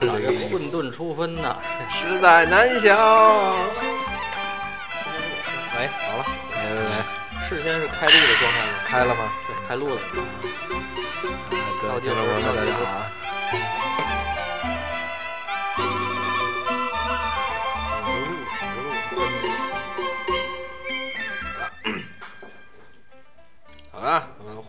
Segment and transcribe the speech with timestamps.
[0.00, 1.56] 这个混沌初分呐，
[1.90, 2.96] 实在难想。
[5.76, 6.24] 喂，好了，
[6.54, 6.90] 来来来，
[7.48, 8.72] 事先是开路的状态吗？
[8.86, 9.32] 开了吗？
[9.46, 10.00] 对，开路了。
[11.80, 13.10] 各位听众朋友们，大家好啊！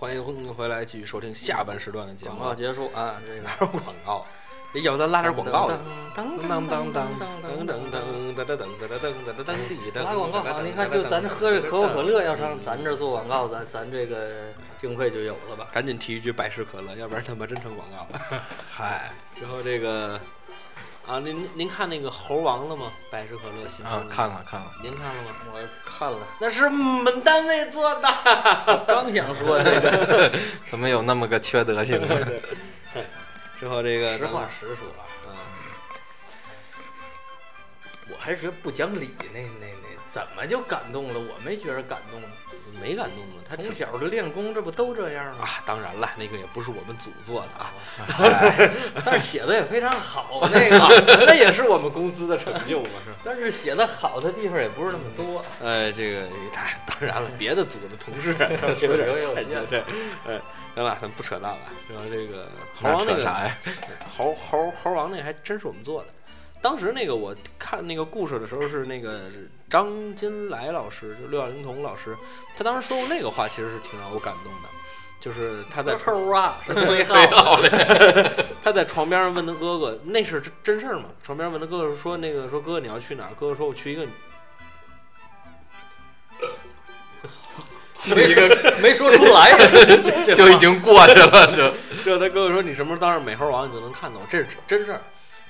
[0.09, 2.37] 欢迎回来，继续收听下半时段的节目。
[2.37, 4.25] 广告结束啊，这个哪有广告？
[4.73, 5.79] 哎，要不咱拉点广告的？
[6.15, 8.67] 当当当当当当当当当当当当
[9.35, 15.67] 当当拉广告好，你看就咱这喝这可口可乐，要上咱这做广告，咱咱这个经费就有了吧？
[15.71, 18.43] 赶紧提一句百事可乐，要不然他妈真成广告了。
[18.67, 20.19] 嗨，之后这个
[21.09, 22.91] 啊，您您看那个猴王了吗？
[23.09, 25.29] 百事可乐新啊，看了看了，您看了吗？
[25.51, 28.83] 我看了，那是我们单位做的。
[28.87, 30.31] 刚想说这个，
[30.69, 32.41] 怎么有那么个缺德性的？
[33.59, 35.33] 之后这个实话实说啊，嗯，
[38.11, 39.78] 我还是觉得不讲理，那那那
[40.11, 41.19] 怎么就感动了？
[41.19, 42.19] 我没觉着感动，
[42.81, 43.43] 没感动了。
[43.47, 45.43] 他从小就练功，这不都这样吗？
[45.43, 47.73] 啊，当然了，那个也不是我们组做的啊，
[49.05, 50.77] 但是写的也非常好，那个
[51.25, 53.17] 那也是我们公司的成就嘛，是吧？
[53.23, 55.43] 但是写的好的地方也不是那么多。
[55.63, 56.23] 哎，这个
[56.53, 58.29] 当当然了，别的组的同事
[58.81, 59.79] 有点有太点对，
[60.27, 60.39] 哎，
[60.75, 61.57] 行了，咱不扯淡了。
[61.87, 63.57] 然后这个猴王那个啥呀？
[64.15, 66.09] 猴猴猴王那个还真是我们做的。
[66.61, 69.21] 当时那个我看那个故事的时候是那个
[69.69, 72.15] 张金来老师，就六小龄童老师，
[72.57, 74.69] 他当时说过那个话，其实是挺让我感动的。
[75.21, 81.05] 就是他在偷啊， 是的，他在床边上问他哥哥，那是真真事儿吗？
[81.21, 83.31] 床边问他哥哥说那个说哥哥你要去哪儿？
[83.37, 84.05] 哥哥说我去一个
[88.15, 88.49] 没说
[88.81, 89.57] 没说出来，
[90.33, 91.73] 就已经过去了，就
[92.03, 95.01] 就他哥哥说你什么时候当上美猴王你就能看到我，这是真事儿。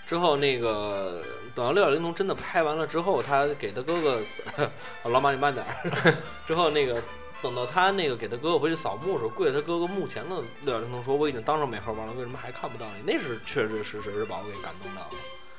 [0.09, 4.19] 之后那个等到六小龄童真的拍完了之后，他给他哥哥，
[5.07, 6.15] 老马你慢点儿。
[6.47, 6.99] 之后那个
[7.43, 13.03] 等到他那个给他哥哥回去扫墓时候，跪在他哥哥墓前的六小龄童说我已经当上美猴王了，为什么还看不到你？
[13.13, 15.09] 那是确确实实是把我给感动到了。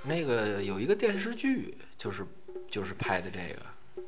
[0.03, 2.27] 那个有一个电视剧，就是
[2.69, 4.03] 就是拍的这个，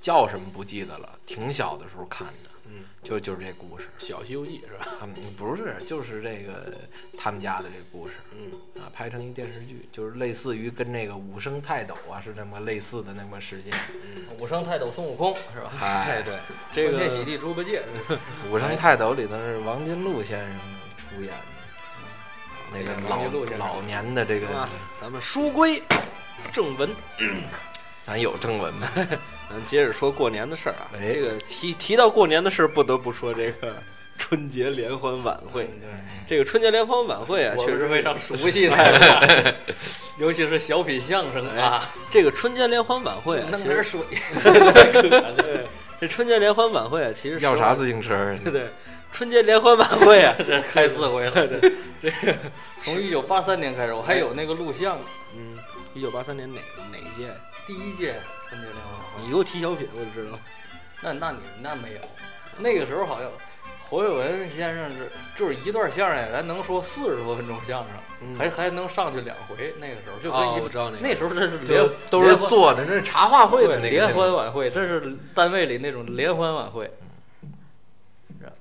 [0.00, 3.88] 叫什么不记得了，挺小的时候看的，嗯，就就是这故事。
[3.98, 4.86] 小西游记是吧？
[5.02, 6.72] 嗯不是，就是这个
[7.16, 8.50] 他们家的这故事嗯，
[8.82, 13.72] 啊，拍成一电视剧，就是类似于跟那个武生泰斗啊是那么类似的那么事件。
[14.38, 15.70] 武生泰斗孙悟空是吧？
[15.80, 16.38] 哎嗨，对，
[16.72, 17.82] 这关键喜地猪八戒，
[18.50, 20.58] 武生泰斗里头是王金禄先生
[21.16, 23.24] 出演的，那个老
[23.58, 24.68] 老年的这个，啊，
[25.00, 25.82] 咱们书归
[26.52, 26.90] 正文。
[28.06, 28.88] 咱有正文吗？
[29.50, 33.74] 咱接着说过年的事儿啊，哎这个提提到过年的事儿，不得不说这个
[34.18, 35.64] 春节联欢晚会。
[35.64, 35.90] 对，
[36.26, 39.54] 这个春节联欢晚会啊，确实非常熟悉的，
[40.18, 44.00] 尤其是小品相声啊，这个春节联欢晚会啊，其实弄点水，
[45.36, 45.66] 对
[46.00, 48.36] 这春节联欢晚会啊，其实要啥自自行车？
[48.50, 48.66] 对
[49.12, 51.32] 春节联欢晚会啊，这开四回了。
[52.00, 52.34] 这个
[52.78, 54.98] 从一九八三年开始，我还有那个录像，
[55.36, 55.56] 嗯，
[55.94, 56.60] 一九八三年哪
[56.92, 57.30] 哪一届？
[57.66, 58.16] 第一届
[58.48, 59.22] 春节联欢晚会。
[59.22, 60.38] 你给我提小品，我就知道。
[61.02, 62.00] 那那你那没有，
[62.58, 63.30] 那个时候好像
[63.80, 69.74] 侯耀文先生是就是一段相声演员能说四十多分钟相声，嗯还还能上去两回。
[69.78, 71.02] 那个时候就哦，跟一我知道那个。
[71.06, 71.58] 那时候这是
[72.10, 76.90] 都是坐的，那是茶话会的那个联性质欢晚会，这是单位里那种联欢晚会。
[78.40, 78.52] 然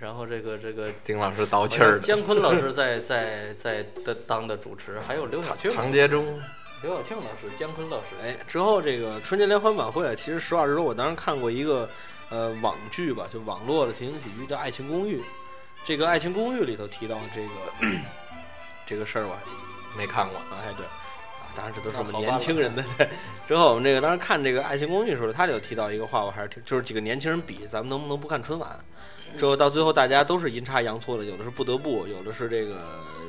[0.00, 6.40] 然后这个这个丁老师倒气儿的，姜昆老师在在在的当的主持，还有刘晓庆，唐杰忠，
[6.82, 11.86] 刘晓庆呢是，姜昆乐师，哎，之后这个春节联欢晚会，其实实话实说，我当时看过一个
[12.30, 15.18] 呃网剧吧，就网络的情景喜剧叫《爱情公寓》。
[15.84, 17.88] 这个《爱情公寓》里头提到这个
[18.86, 19.34] 这个事儿，吧
[19.96, 20.40] 没看过。
[20.52, 20.86] 哎对，
[21.56, 22.84] 当然这都是我们年轻人的。
[22.96, 23.08] 对，
[23.48, 28.78] 之后我们这个当时看这个《爱情公寓》的时候，他就有提到一个话，我还是挺，就是几个年轻人比，咱们能不能不看春晚？
[29.38, 32.76] 之后到最后大家都是阴差阳错的，有的是不得不，有的是这个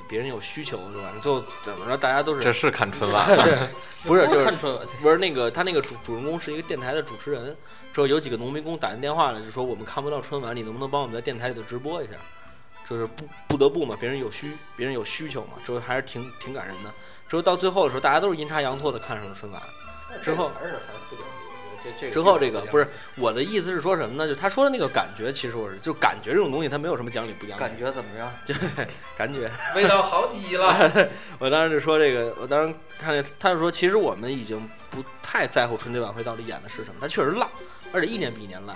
[0.09, 1.11] 别人有需求，是吧？
[1.21, 3.27] 最后怎么着，大家都是这是看春晚，
[4.03, 7.55] 不是就是看春晚，不是那个，他那个主主人公是一个电台的主持人，
[7.93, 12.13] 之后有几个农民工打进电话来，就说我们看不到春晚，你能不能帮我们在电台里头直播一下？
[12.91, 16.91] 就是不不得不嘛，别人有需，别人有需求嘛，之后还是挺挺感人的。
[17.29, 19.61] 之后到最后的时候，大家都是阴差阳错的看上了春晚。
[20.21, 20.51] 之后
[22.11, 24.27] 之后这个不是是我的意思是说什么呢？
[24.27, 28.29] 就他说的那个感觉，其实我是就感觉这种东西，它没有什么讲理不讲理，感觉怎么样？
[28.45, 29.49] 对对感觉。
[29.73, 31.07] 味道好极了。
[31.39, 37.47] 我当时就说这个，我当时看见他就说，其实我们已经不太在乎春节晚会到底演的是什么，它确实烂，
[37.93, 38.75] 而且一年比一年烂。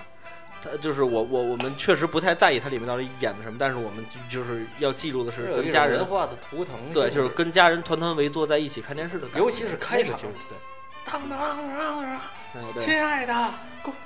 [0.66, 10.58] 它就是我我我们确实不太在意它里面到底演的什么，但是我们就就是要记住的是跟家人化的图腾，对，就是跟家人团团围坐在一起看电视的感觉，尤其是开场对。
[11.06, 12.20] 当当当当，哎
[12.74, 13.54] 对亲爱的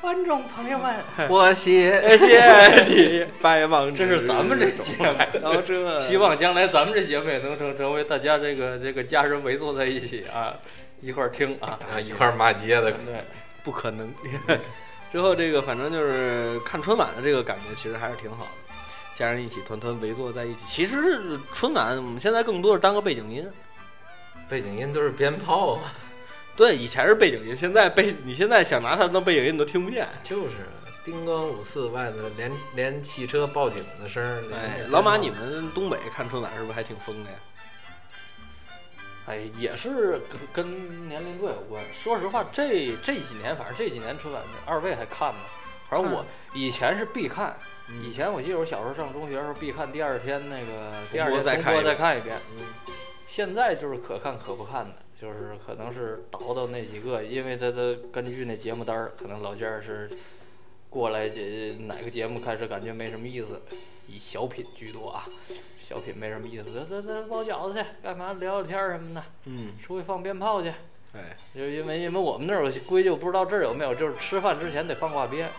[0.02, 0.96] 观众朋友们，
[1.30, 5.06] 我谢谢你，百忙这是咱们这节目
[5.40, 10.54] 到这，希望将来咱们这节目也能成成为大家这个这个家人围坐在一起啊，
[11.00, 13.24] 一块儿听啊，啊一块儿骂街的，对，
[13.64, 14.12] 不可能。
[15.12, 18.74] 之后这个反正就是看春晚的这个感觉，其实还是挺好的，
[19.16, 20.60] 家人一起团团围坐在一起。
[20.66, 21.20] 其实
[21.54, 23.48] 春晚我们现在更多是当个背景音，
[24.48, 25.94] 背景音都是鞭炮啊，
[26.56, 30.08] 对，以前是背景音，现在背你现在想拿它当背景音，你都听不见。
[30.24, 30.70] 就是
[31.04, 34.44] 叮咣五四外头连连汽车报警的声儿。
[34.54, 37.38] 哎，老马，你们东北看春晚是不是还挺疯的呀？
[39.30, 40.20] 哎，也是
[40.52, 41.84] 跟跟年龄段有关。
[41.94, 45.42] 说实话，这这几年，反正这几年春晚，二位还看吗？
[45.88, 47.56] 反正我以前是必看，
[47.90, 52.38] 嗯以前我记得我小时候上中学的时候必看，第二天那个第二天重播再看一遍。
[52.58, 52.66] 嗯
[53.28, 60.10] 现在就是可看可不看的，就是可能是倒到那几个，因为他的根据那节目单儿，可能老件儿是
[60.90, 63.62] 过来这哪个节目开始感觉没什么意思，
[64.08, 65.26] 以小品居多啊，
[65.80, 70.74] 小品没什么意思，咱咱咱包饺子去，干嘛聊聊天儿什么的，嗯，出去放鞭炮去。
[71.14, 75.50] 哎，就因为因为我们那儿有规矩，我不知道这儿有没有，就是吃饭之前得放挂鞭，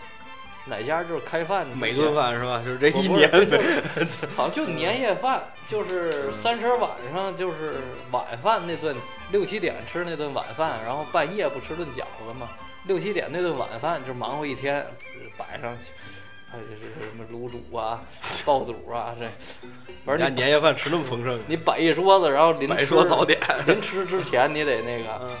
[0.65, 2.61] 哪家就是开饭每顿饭是吧？
[2.63, 7.75] 就是这一年不是这就是好像就年夜饭，就是三十晚上就是
[8.11, 8.95] 晚饭那顿，
[9.31, 12.49] 六七点吃那顿晚饭，然后半夜不吃顿饺子嘛，
[12.85, 14.87] 六七点那顿晚饭就忙活一天，
[15.41, 15.91] 摆上去，
[16.51, 18.03] 还有就是什么卤煮啊、
[18.45, 19.25] 爆肚啊，这
[20.05, 25.31] 反人家正你年夜饭吃那么丰盛，你摆一桌子，然后临摆吃说早点，临吃之前你得那个，嗯，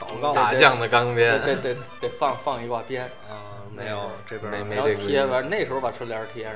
[0.00, 6.54] 祷告大酱的钢鞭，得得得得放放一挂鞭，啊，没有这边没没然后这贴完那时候把春联贴上。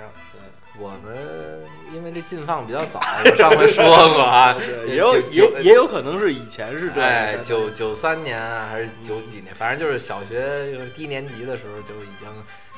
[0.78, 1.60] 我们
[1.92, 3.84] 因为这禁放比较早，我上回说
[4.14, 12.28] 过啊， 也有九也也有可能是以前是这样哎，九九三年啊，还是九几年，反正就是小学低年级的时候就已经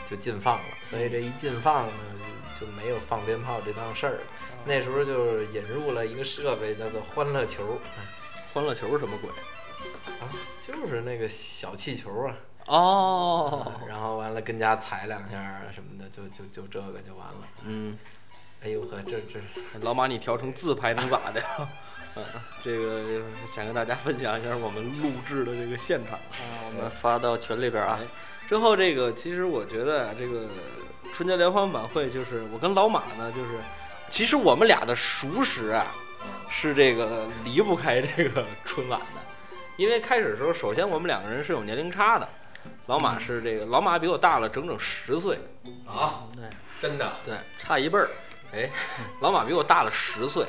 [0.09, 1.93] 就禁放了，所以这一禁放呢，
[2.57, 4.21] 就就没有放鞭炮这档事儿了。
[4.65, 7.79] 那时候就引入了一个设备，叫做欢乐球，
[8.53, 9.31] 欢乐球是什么鬼？
[10.21, 10.29] 啊，
[10.67, 12.35] 就是那个小气球啊，
[12.71, 17.49] 哦，然后完了跟家踩两下啊什么的，就就就这个就完了。
[17.67, 17.99] 嗯，
[18.63, 19.41] 哎呦呵，这这
[19.81, 21.43] 老马你调成自拍能咋的？
[22.15, 22.25] 嗯，
[22.63, 23.23] 这个
[23.53, 26.15] 想跟大家分享一下我们录制的这个现场。
[26.15, 27.99] 啊，我们发到群里边啊。
[28.49, 30.49] 之后这个其实我觉得啊，这个
[31.13, 33.59] 春节联欢晚会就是我跟老马呢，就是
[34.09, 35.87] 其实我们俩的熟识啊，
[36.49, 39.21] 是这个离不开这个春晚的，
[39.77, 42.29] 因为开始的时候，首先我们两个人是有年龄差的，
[42.91, 45.39] 老马是这个老马比我大了整整十岁，
[45.87, 46.43] 啊，对
[46.81, 48.11] 真的对，差一辈儿。
[48.53, 48.69] 哎，
[49.21, 50.45] 老马比我大了十岁，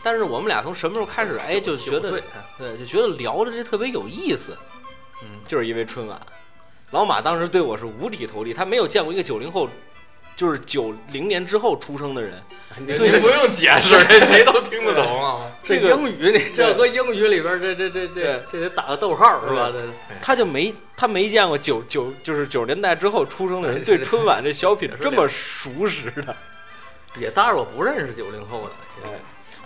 [0.00, 2.22] 但是我们俩从什么时候开始，哎，就觉得
[2.56, 4.56] 对，就觉得聊的这特别有意思，
[5.24, 6.20] 嗯，就是因为春晚。
[6.92, 9.68] 老马当时对我是五体投地，他没有见过一个九零后，
[10.36, 12.32] 就是九零年之后出生的人，
[12.78, 15.50] 你这不用解释，这谁都听得懂啊。
[15.62, 19.70] 这这个英语你这搁英语里边这这这这这得打个逗号是吧？
[19.72, 19.80] 这
[20.20, 26.34] 他就没他没见过九九就是九十年代之后出生的人对春晚这小品这么熟识的。
[27.20, 28.70] 也当然我不认识九零后的。
[29.04, 29.10] 哎，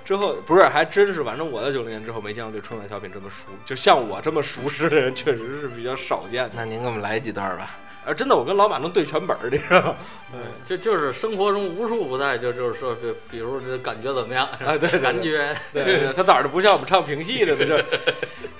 [0.05, 6.51] 之后不是还真是，反正我在九零年之后没见过对春晚小品这么熟，就像我这么熟识的人，确实是比较少见的。
[6.57, 7.71] 那您给我们来几段吧。
[8.07, 9.97] 啊，真的，我跟老马能对全本儿，你知道吗？
[10.65, 14.47] 就就是生活中无处不在，就就是说，比比如这感觉怎么样？
[14.65, 17.67] 啊，对对 感觉对对对，他咋的不像我们唱评戏的呢？
[17.67, 17.77] 就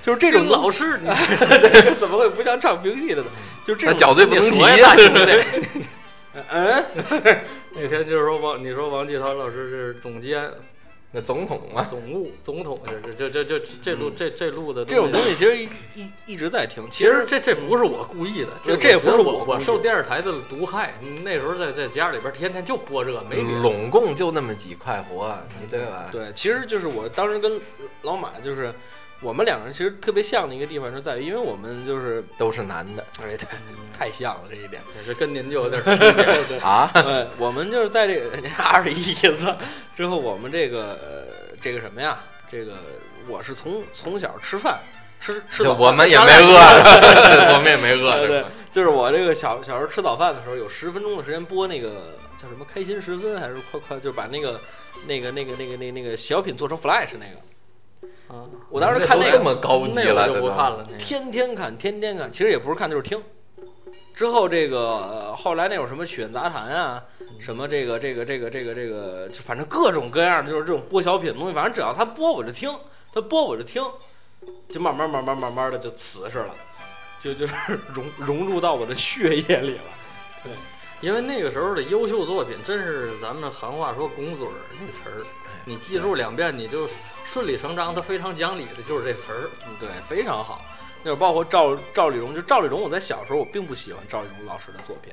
[0.03, 1.07] 就是这种老师，你
[1.61, 3.29] 对，怎么会不像唱评戏的呢？
[3.65, 5.87] 就这那种脚最不能骑说呀，呀大兄弟。
[6.51, 6.85] 嗯，
[7.73, 10.51] 那天就是说王，你说王继涛老师是总监、
[11.17, 12.79] 那总统嘛，总务、总统，
[13.17, 15.35] 这这这这这路这这路的这种东西。
[15.35, 16.87] 其实一一一直在听。
[16.91, 20.93] 其实这这不是我故意的，这这也不是我我受电视台的毒害。
[21.25, 23.37] 那时候在在家里边天天就播这个，没。
[23.63, 26.09] 拢共就那么几块活，你对吧？
[26.13, 27.59] 对，其实就是我当时跟
[28.03, 28.75] 老马就是。
[29.21, 33.47] 我们两个人其实特别像的一个地方是在于，因为我们就是，都是男的哎，对，
[33.99, 34.83] 太像了这一点。
[34.99, 35.97] 也是跟您就有点区
[36.49, 36.59] 别。
[36.61, 39.57] 啊，对， 我们就是在这个二十一次
[39.97, 42.19] 之后，我们这个呃这个什么呀？
[42.49, 42.75] 这个
[43.27, 44.81] 我是从从小吃饭
[45.19, 54.61] 吃吃早饭，就我们也没饿，我们也没饿， 对对，就是我这个小小时候吃早饭的时候，有十分钟的时间播那个叫什么开心十分还是快快，就把那个
[55.07, 57.41] 那个那个那个那个那个小品做成 Flash 那个。
[58.29, 60.85] 啊，我当时看那个这么高级了，那我就不看了。
[60.99, 63.23] 天天看，天天看，其实也不是看就是听，
[64.15, 67.03] 之后这个、呃、后来那有什么曲苑杂谈啊，
[67.39, 72.75] 什么这个这个这个这个这个，就反正各种各样的就是这种播小品的东西，反正只要他播我就听，
[73.15, 73.83] 他播我就听，
[74.69, 76.55] 就慢慢慢慢慢慢的就瓷实了，
[77.21, 77.55] 就就是
[77.95, 79.83] 融融入到我的血液里了。
[80.43, 80.53] 对
[81.03, 85.21] 因为那个时候的优秀作品，真是咱们行话说“拱嘴儿”那词儿，
[85.69, 86.89] 你记住两遍，你就
[87.27, 89.51] 顺理成章，它非常讲理的就是这词儿。
[89.67, 90.65] 嗯，对，非常好。
[91.03, 95.13] 那会儿包括赵赵丽蓉，就赵丽蓉，我在小时候我并不喜欢赵丽蓉老师的作品，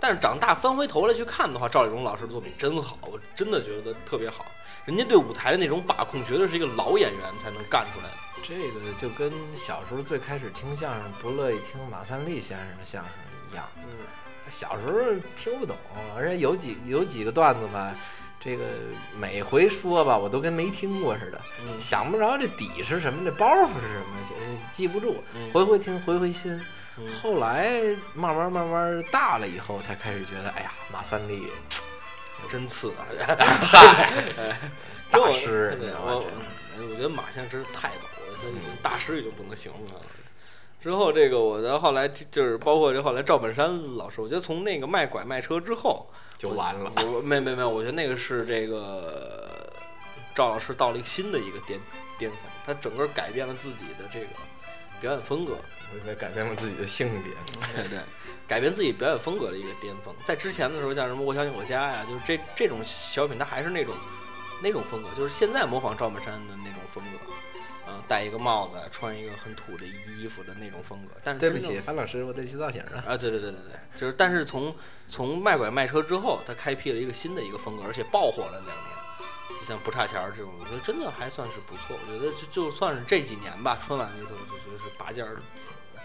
[0.00, 4.44] 但是长大翻回头来去看的话，赵丽蓉老师的作品真好，我真的觉得特别好。
[4.84, 8.42] 人家对舞台的那种把控，绝对是一个老演员才能干出来的。
[8.42, 13.12] 这个就跟小时候最开始听相声不乐意听马三立先生的相声
[13.52, 13.64] 一样。
[13.76, 13.84] 嗯，
[14.50, 14.98] 小时候
[15.36, 15.76] 听不懂，
[16.16, 17.94] 而且有几有几个段子吧，
[18.44, 18.64] 这个
[19.16, 26.52] 每回说吧，我都跟没听过似的，嗯想不着这底是什么，这包袱是什么，呃记不住，嗯回回听回回新。
[26.98, 27.80] 嗯后来
[28.14, 31.46] 慢慢慢慢大了以后，才开始觉得，哎呀，马三立
[32.50, 33.06] 真次啊！
[35.10, 38.38] 大师， 我觉得马先生真是太懂了，
[38.82, 40.02] 大师已经不能形容他了。
[40.82, 46.90] 之后这个我在后来就是包括这后来赵本山老师，我觉得从那个卖拐卖车之后就完了。
[46.96, 49.72] 我没没没有，我觉得那个是这个
[50.34, 51.78] 赵老师到了一个新的一个巅
[52.18, 54.26] 巅峰，他整个改变了自己的这个
[55.00, 55.56] 表演风格，
[56.18, 57.32] 改变了自己的性别。
[57.76, 58.00] 对对，
[58.48, 60.12] 改变自己表演风格的一个巅峰。
[60.24, 63.94] 在之前的时候，像什么《我想有个家》呀，就是这这种小品，它还是那种
[64.60, 67.34] 那种风格，就是现在模仿赵本山的那种风格，嗯、
[68.08, 71.14] 戴一个帽子，穿一个很土的衣服的那种风格。
[71.22, 73.04] 但是对不起，范老师，我得去造型了。
[73.06, 74.74] 啊，对对对对对，就是但是从
[75.08, 78.92] 从卖拐卖车之后，他开辟了一个新的一个风格，而且爆火了两年。
[79.60, 81.96] 就像不差钱儿这种，我觉得真的还算是不错。
[82.08, 85.42] 我觉得就就算是这几年吧，春晚里头我就觉得是拔尖儿的。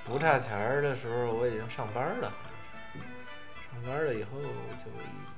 [0.05, 2.31] 不差钱儿的时候，我已经上班了。
[3.71, 4.29] 上班了以后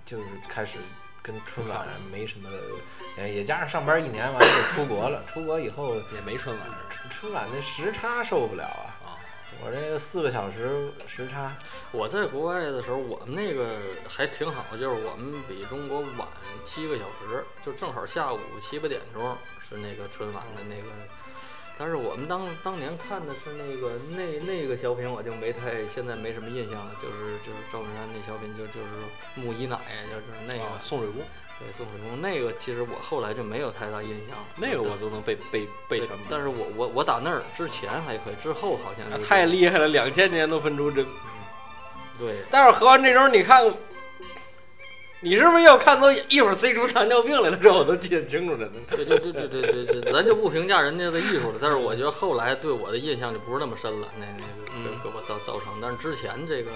[0.06, 0.78] 就就是开始
[1.22, 2.50] 跟春晚没什么，
[3.18, 5.24] 呃，也加上上班一年，完了就出国了。
[5.32, 8.88] 出国以后，也没春晚春春晚那时差受不了啊！
[9.06, 9.18] 啊，
[9.64, 11.52] 我这个四个小时时差，
[11.92, 16.28] 我在国外的时候，我们那个还挺好，就是我们比中国晚
[16.66, 19.38] 七个小时，就正好下午七八点钟
[19.70, 20.90] 是那个春晚的那个。
[21.79, 28.89] 但是我们当当年看的是那个那那个小品，我就没太现在没什么印象了，就是就是赵本山那小品就就是
[29.33, 29.77] 木姨奶，
[30.12, 31.21] 就是那个、啊宋水工
[31.57, 34.45] 对宋水公那个，其实我后来就没有太大印象了。
[34.57, 36.19] 那个我都能背背背对全本。
[36.29, 41.05] 但是我我我打那儿之前还可以，之后好像啊太厉害了，两千年都分出真。
[42.17, 42.41] 对。
[42.51, 43.63] 待会儿合完这周，你看，
[45.22, 47.58] 你是不是要看到一会儿塞出糖尿病来了？
[47.58, 48.72] 这我都记得清楚着呢。
[48.92, 56.72] 对对对对对对对，咱就不评价人家的艺术了，但是我觉得后来对我的印象就不是那么深了，那那个嗯给给我造造成，但是之前这个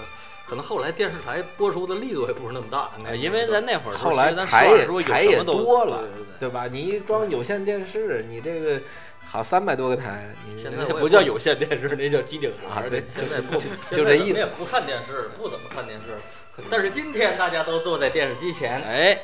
[0.46, 6.04] 可能后来电视台播出的力度也不是那么大，那呃因为咱那会儿后来咱台也台也什么都多了
[6.38, 6.66] 对吧？
[6.70, 8.78] 你一装有线电视，你这个
[9.26, 12.68] 好三百多个台，你现在不叫有线电视，那叫机顶盒。
[12.68, 13.58] 啊，对，现在不
[13.96, 14.46] 就这意思也。
[14.46, 16.18] 不看电视，不怎么看电视，
[16.70, 19.18] 但是今天大家都坐在电视机前，哎，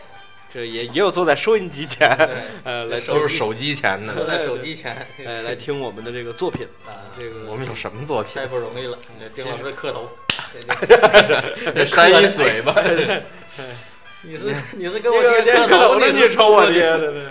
[0.53, 2.09] 这也也有坐在收音机前，
[2.65, 6.67] 呃，来都是手机前的，坐在手机前，哎来听我们的这个作品。
[6.87, 8.47] 啊，这个我们有什么作品太？
[8.47, 8.99] 不容易了，
[9.35, 10.11] 丁老师的磕头，
[11.75, 12.75] 这扇一嘴巴，
[14.23, 17.23] 你是你是跟我那个爹磕可头，能你你抽我爹，对对，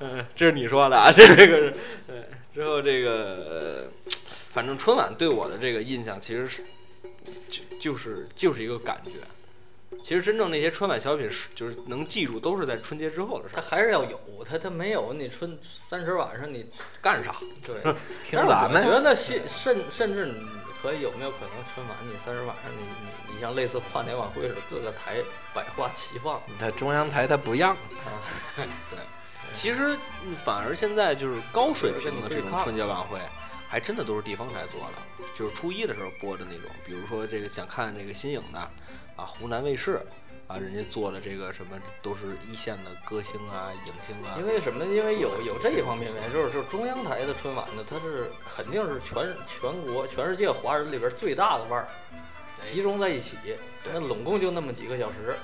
[0.00, 1.74] 嗯，这是你说的啊，这这个是，
[2.08, 4.16] 嗯，之后这个，呃
[4.52, 6.64] 反正春晚对我的这个印象其实是，
[7.48, 9.12] 就就是就是一个感觉。
[9.98, 13.64] 其实真正那些春晚小品是就是能记住，都是在春节之后的事他儿。
[13.64, 16.66] 还是要有，他他没有你春三十晚上你
[17.00, 17.36] 干啥？
[17.64, 17.80] 对。
[18.28, 20.34] 听 咱们但我觉得甚甚甚至你
[20.80, 25.16] 可以有没有可能春晚你三十晚上你你你像类似跨年晚会似的，各个台
[25.54, 28.18] 百花齐放他中央台他不让，啊，
[29.54, 33.18] 其实嗯反而现在就是高水平的这种春节晚会，
[33.68, 36.70] 还真的都是地方台做的，就是初一的时候播的那种。
[36.84, 38.70] 比如说这个想看这个新颖的
[39.22, 40.00] 啊，湖南卫视
[40.48, 44.34] 啊，人家做的这个什么都是一线的歌星啊、影星啊。
[44.36, 44.84] 因为什么？
[44.84, 51.86] 因为有有这一方面原因，就是就是中央台的春晚呢，它是肯定是全全国全世界华人里边最大的腕儿，
[52.64, 53.36] 集中在一起，
[53.92, 55.36] 那拢共就那么几个小时。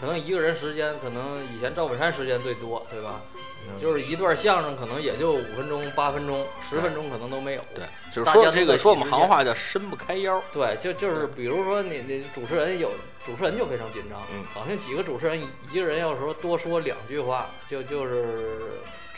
[0.00, 3.20] 可能一个人时间，可能以前赵本山时间最多，对吧？
[3.68, 7.62] 嗯就是一段相声可能也就五分钟、八分钟、十分钟可能都没有。
[7.74, 10.42] 对，就是说这个说我们行话叫伸不开腰。
[10.50, 12.90] 对，就就是比如说你你主持人有
[13.24, 15.38] 主持人就非常紧张，嗯好像几个主持人
[15.70, 18.24] 一个人要说多说两句话，就就是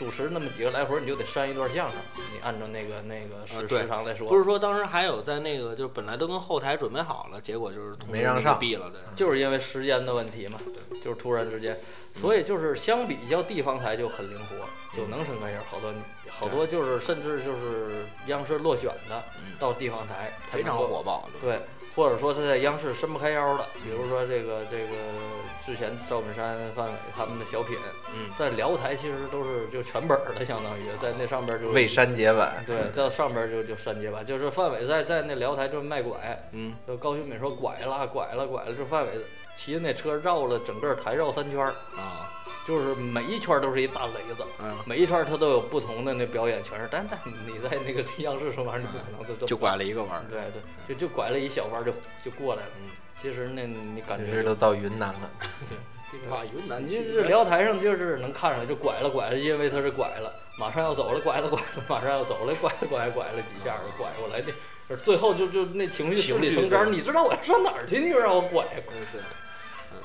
[0.03, 1.97] 主持那么几个来回，你就得删一段相声。
[2.33, 8.99] 你按照那个那个时、时长来说，不是说当时还有在那个，就是本来都跟后台准备好了，结果就是没让上毙了对。
[9.15, 10.59] 就是因为时间的问题嘛，
[11.01, 11.79] 就是突然之间，
[12.15, 15.59] 所以就是相比较地方台就很灵活，就能伸开腰。
[15.71, 15.93] 好多
[16.29, 21.29] 好多就是甚至就是央视落选的嗯到地方台，非常火爆。
[21.39, 21.59] 对，
[21.95, 24.87] 或者说是在央视伸不开腰的，比如说这个这个
[25.65, 27.77] 之前赵本山、范伟他们的小品，
[28.13, 39.11] 嗯，在辽台其实都是就全本儿的，相当于在那上边就未删节版，对，到上边就就删节版，就是范伟在在那辽台就卖拐，嗯，就高秀敏说拐了拐了拐了，就范伟。
[39.55, 42.25] 骑着那车绕了整个台绕三圈儿，啊，
[42.65, 44.43] 就是每一圈都是一大雷子。
[44.59, 50.25] 嗯，每一圈他都有不同的那表演全是，但但你在那个央视什么玩意儿，你不可能就就拐了一个弯儿。
[50.27, 50.41] 对
[50.87, 51.91] 对，就就拐了一小弯儿就
[52.25, 52.69] 就过来了。
[52.81, 52.89] 嗯，
[53.23, 55.29] 其实那你感其觉实都到云南了。
[56.11, 66.91] 对 哇，云南你去这聊台上就是能看出来，就拐了拐了，因为他是拐了，马上要走了，拐了拐了，马上要走了，拐了拐了拐了几下，拐过来的，最后就就那情绪顺理成章。
[66.91, 68.63] 你知道我要上哪儿去，你就让我拐。
[68.65, 69.21] 对对，
[69.93, 69.97] 嗯，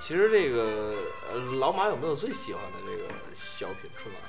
[0.00, 0.94] 其实这个
[1.32, 4.23] 呃，老马有没有最喜欢的这个小品春晚？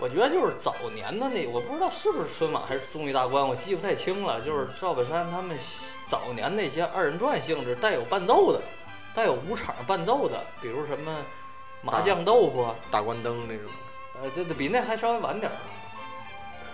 [0.00, 4.40] 我觉得就是早年的那，我不知道是不是春晚还是综艺大观，我记不太清了。
[4.40, 5.56] 就是赵本山他们
[6.08, 8.62] 早年那些二人转性质，带有伴奏的，
[9.14, 11.24] 带有五场伴奏的，比如什么
[11.82, 12.74] 麻酱豆腐啊。
[12.90, 13.66] 大关灯那种。
[14.22, 15.56] 呃，对对比那还稍微晚点儿，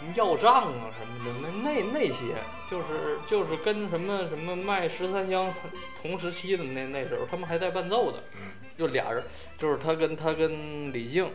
[0.01, 2.35] 什么要账啊什么的，那那那些
[2.71, 5.53] 就是就是跟什么什么卖十三香
[6.01, 9.23] 同时期的那那时候，他们还带伴奏的，嗯就俩人，
[9.57, 11.33] 就是他跟他跟李静，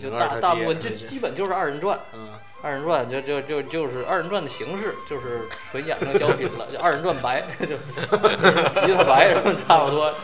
[0.00, 2.28] 就大大部分就基本就是二人转，嗯，
[2.62, 7.76] 二人转就就就就是二人转的形式，就是纯演成小品了，就二人转白，就
[8.80, 10.14] 吉他白什么差不多。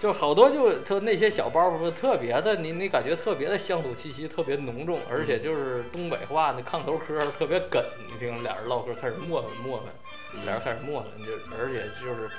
[0.00, 12.30] 就好多就特那些小包袱特别的，你你感觉特别的乡土气息特别浓重，而且就是东北话那炕头嗑特别哏，你听俩人唠嗑开始磨磨磨叽，俩人开始磨磨，就而且就是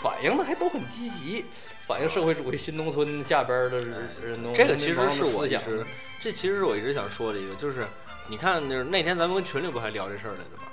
[0.00, 1.44] 反映的还都很积极，
[1.86, 5.84] 反映社会主义新农村下边的人农这个其实是我一直，
[6.18, 7.86] 这其实是我一直想说的一个，就是
[8.28, 10.64] 你看，就是那天咱们跟群里不还聊这事儿来的吗？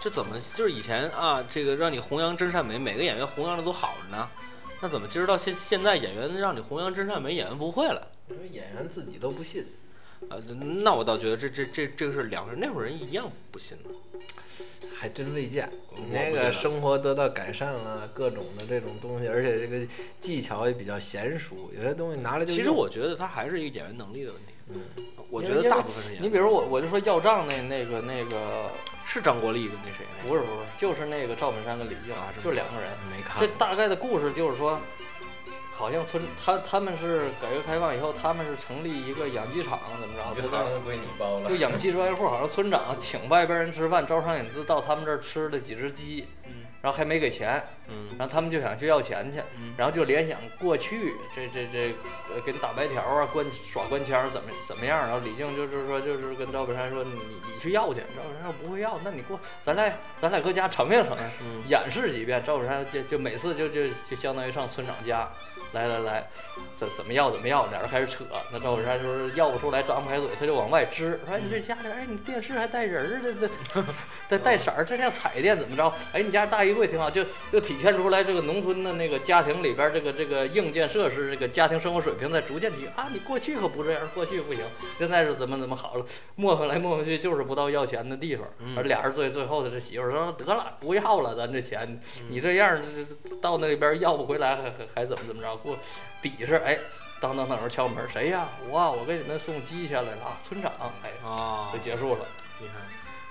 [0.00, 4.28] 这怎么就是以前啊，这个让你弘扬真善美，每个演员弘扬的都好着呢，
[4.80, 8.08] 那怎么今儿到现现在演员让你弘扬真善美，演员不会了？
[8.28, 9.64] 因为演员自己都不信，
[10.28, 10.36] 啊，
[10.82, 13.90] 那我倒觉得这这这这个是两个人，那会儿人一样不信呢。
[14.94, 15.68] 还真未见。
[15.90, 19.84] 我那个生活得到改善了，各种的这种东西，而且这个
[20.20, 22.54] 技巧也比较娴熟，有些东西拿来就。
[22.54, 24.52] 其实我觉得他还是一个演员能力的问题。
[24.68, 24.80] 嗯，
[25.28, 26.22] 我觉得大部分是演员。
[26.22, 28.70] 你比如我我就说要账那那个那个
[29.04, 32.88] 是张国立跟那谁那不是不是，就是那个赵本山跟李静啊就两个人。
[33.10, 33.40] 没看。
[33.40, 34.80] 这大概的故事就是说，
[35.82, 40.22] 好像村他他们是改革开放以后，他们是成立一个养鸡场，怎么着？
[40.48, 51.88] 他在归你包就养鸡专业户，好像村长请外边人吃饭，招商引资到他们这儿吃了几只鸡，嗯然后还没给钱，嗯然后他们就想去要钱去，嗯然后就联想过去这这这
[52.32, 54.98] 呃给打白条啊，关耍官腔怎么怎么样？
[55.00, 61.24] 然后李静就是说就是跟赵本山说你你你去要去，赵本山说不会要，那你给我咱俩咱俩搁家承应承应。
[61.42, 65.30] 嗯演示几遍，赵本山就就每次就就就相当于上村长家，
[65.72, 66.28] 来来来，
[66.78, 68.24] 怎怎么要怎么要，俩人开始扯。
[68.52, 73.82] 那赵本山说要不出来张不开嘴，他就往外支，说哎你这家里哎你电视还带人儿的，这
[74.28, 75.92] 这带色儿，这像彩电怎么着？
[76.12, 83.08] 哎你家大衣柜挺好，就就体现出来这个农村的那个家庭里边儿这个这个硬件设施，这个家庭生活水平在逐渐提啊。
[83.12, 84.64] 你过去可不这样，过去不行，
[84.98, 86.04] 现在是怎么怎么好了，
[86.36, 88.46] 磨合来磨合去就是不到要钱的地方。
[88.58, 92.82] 嗯而俩人最最后的这媳妇儿说得了，不要了，咱这钱你这样儿
[93.40, 95.56] 到那边要不回来，还还还怎么怎么着？
[95.62, 95.78] 过
[96.20, 96.78] 底是哎，
[97.20, 98.48] 当当当有人敲门，谁呀？
[98.68, 100.72] 我啊我给你们送鸡下来了啊，村长，
[101.02, 102.26] 哎，啊就，结束了。
[102.58, 102.76] 你看，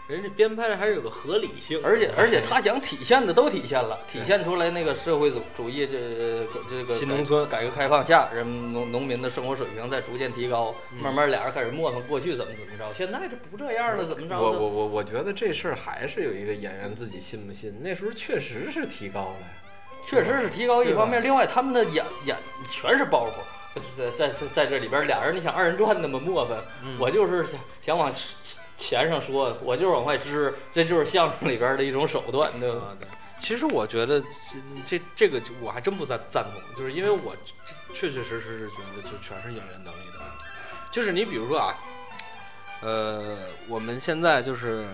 [0.07, 14.37] 人家编排的还是有个合理性，而且而且他想体现的都体现了，体现出来那个社会主主义这这个新农村改革开放下，人们农农民的生活水平在逐渐提高，嗯慢慢俩人开始磨磨过去怎么怎么着，现在这不这样了，怎么着？
[14.37, 19.47] 我我我我觉得这事儿还是有一个演员自己信不信，那时候确实是提高了呀。
[20.05, 22.35] 确实是提高一方面，另外他们的演演
[22.69, 28.11] 全是包袱，在在在在这里边俩人，你想二人转那么磨分，嗯我就是想想往
[28.75, 32.77] 钱上说，我就是往外支，这就是相声里边的一种手段，对吧？
[32.77, 33.07] 啊，对。
[33.37, 37.35] 其实我觉得这这这个我还真不赞赞同，就是因为我
[37.93, 40.43] 确确实实是觉得就全是演员能力的问题。
[40.91, 41.75] 就是你比如说啊，
[42.81, 43.37] 呃，
[43.67, 44.85] 我们现在就是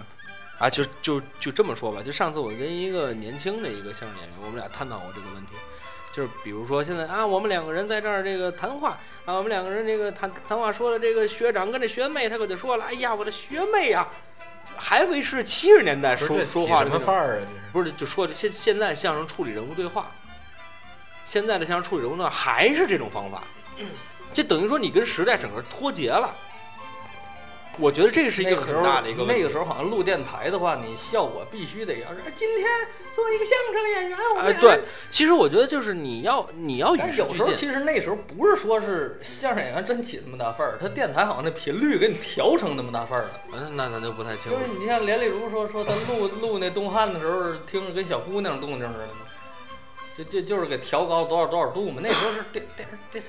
[0.59, 2.01] 啊，就就就这么说吧。
[2.03, 5.51] 就上次我跟一个年轻的一个相声演员，我们俩探讨过这个问题。
[6.11, 14.07] 就是比如说现在啊，我们两个人在这儿这个谈话啊，我们两个人这个谈谈话说了，这个学长跟这学妹，他可就说了，哎呀，我的学妹呀、
[14.75, 17.45] 还维持七十年代说说话的那种么范儿啊？
[17.71, 20.09] 不是，就说现现在相声处理人物对话，
[21.23, 23.43] 现在的相声处理人物呢还是这种方法，
[24.33, 26.33] 这等于说你跟时代整个脱节了。
[27.79, 29.41] 我觉得这是一个很大的一个问题。
[29.41, 32.67] 那个时候好像录电台的话，你效果必须得要是今天
[33.13, 37.53] 做一个相声演员，哎，俩对，其实我觉得就是你要你要但是有时候。
[37.53, 43.41] 其实那时候不是说是相声演员真起那么大份儿，他电台好像那频率给你调成那么大份儿了。
[43.53, 44.79] 嗯，那咱就不太清楚就是。
[44.79, 49.25] 你像连丽如说说他 录录那东汉的时候，听着跟小姑娘动静似的嘛，
[50.17, 51.99] 这这就是给调高多少多少度嘛。
[52.03, 53.23] 那时候是电电电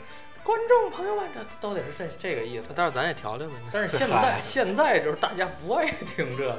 [0.49, 2.73] 观众朋友们，这都得是这这个意思。
[2.75, 3.53] 但是咱也调调呗。
[3.71, 6.59] 但是现在现在就是大家不爱听这个，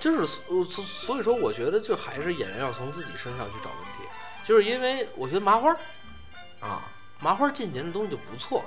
[0.00, 4.02] 就是所所所以说，我觉得就还是演员要从自己身上去找问题，
[4.44, 5.78] 就是因为我觉得麻花儿
[6.58, 6.82] 啊，
[7.20, 8.64] 麻花儿近年的东西就不错，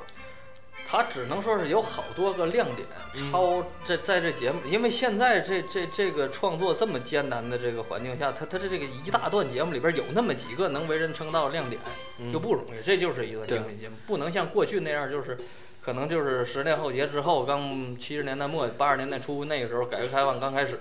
[0.88, 11.82] 他只能说是有好多个亮点嗯超这在这节目，因为现在这这这个创作这么艰难的这个环境下，他他的这个一大段节目里边有那么几个能为人称道的亮点，
[12.20, 12.82] 嗯就不容易。
[12.84, 15.36] 这就是一个对精品节目，不能像过去那样，就是
[15.82, 20.80] 可能就是十年浩劫之后，刚七十年代末八十年代初那个时候，改革开放刚开始。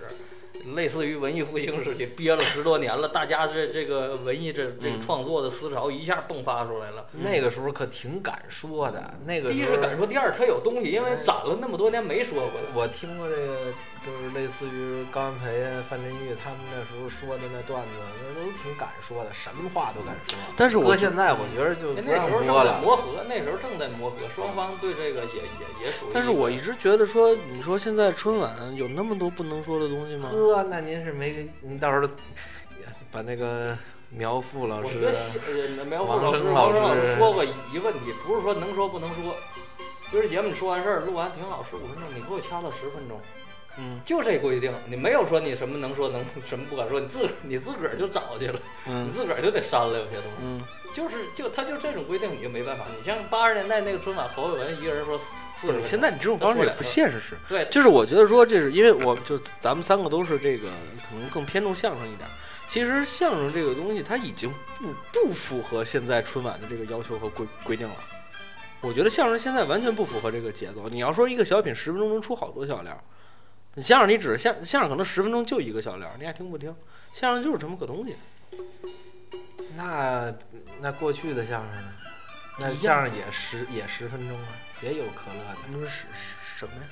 [0.74, 7.06] 类似于文艺复兴时期，憋了十多年了，大家这这个文艺这这创作的思潮一下迸发出来了。
[7.12, 12.68] 那个时候可挺敢说的，那个第一是敢说，第二他有东西，因为攒了那么多年没说过的。
[12.74, 13.56] 我听过这个，
[14.04, 17.88] 就是类似于高安培啊、范振钰他们那时候说的那段子，
[18.20, 20.36] 那都挺敢说的，什么话都敢说。
[20.56, 22.54] 但是我搁现在我觉得就不让那时候正。
[22.64, 26.10] 在磨合，那时候正在磨合，双方对这个也也也属于。
[26.12, 30.28] 但是我一直觉得说，你说现在春晚有那么多不能说的东西吗？
[30.30, 32.12] 呵，那您是没给，您到时候
[33.10, 33.76] 把那个
[34.10, 39.34] 苗阜老师我觉得苗阜王老师、老师说过一问题，不是说能说不能说。
[40.10, 43.20] 今儿节目你说完事儿，录完挺好，十五分钟，你给我掐到十分钟，
[43.78, 50.42] 嗯就这规定，你没有说你什么能说能 什么不敢说，你自个儿你自个儿就找去了，你嗯自个儿就得删了有些东西。
[50.42, 50.62] 嗯，
[50.94, 52.84] 就是就他就这种规定，你就没办法。
[52.96, 55.18] 你像八十年代那个春晚，侯伟文一个人说
[55.58, 57.36] 四十现在你这种方式也不现实。
[57.48, 60.68] 对就是我觉得说，这是因为我就咱们三个都是这个
[61.08, 62.28] 可能更偏重相声一点。
[62.66, 67.94] 其实相声这个东西，它已经不不符合现在春晚的这个要求和规规定了。
[68.80, 70.88] 我觉得相声现在完全不符合这个节奏。
[70.88, 73.02] 你要说一个小品十分钟能出好多笑料，你
[73.82, 76.74] 相声你只相相声可能十分钟就一个笑料，你爱听不听？
[77.12, 78.14] 相声就是这么个东西。
[79.76, 80.32] 那
[80.80, 81.92] 那过去的相声呢？
[82.58, 84.48] 那相声也十也十分钟啊，
[84.80, 85.58] 也有可乐的。
[85.72, 86.06] 那是什
[86.58, 86.82] 什么呀？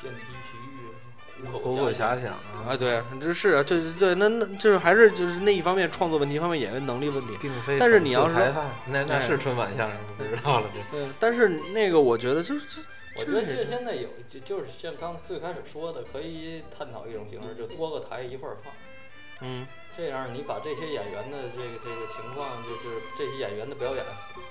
[0.00, 7.36] 电梯奇遇，虎虎口遐想啊，啊，对，这是啊，对对对，那那就是还是就是那一方面创作问题，一方面演员能力问题。
[7.42, 8.34] 并非但是你要是
[8.86, 10.96] 那那哎是春晚相声，我不知道了这。
[10.98, 12.80] 对，但是那个我觉得就是这
[13.16, 18.72] 我觉得现现在有就就是像刚最开始说的，可以探讨一种形式，就多个台一块儿放，
[19.40, 19.66] 嗯。
[19.96, 24.04] 这样你把这些演员的这个这个情况，就是这些演员的表演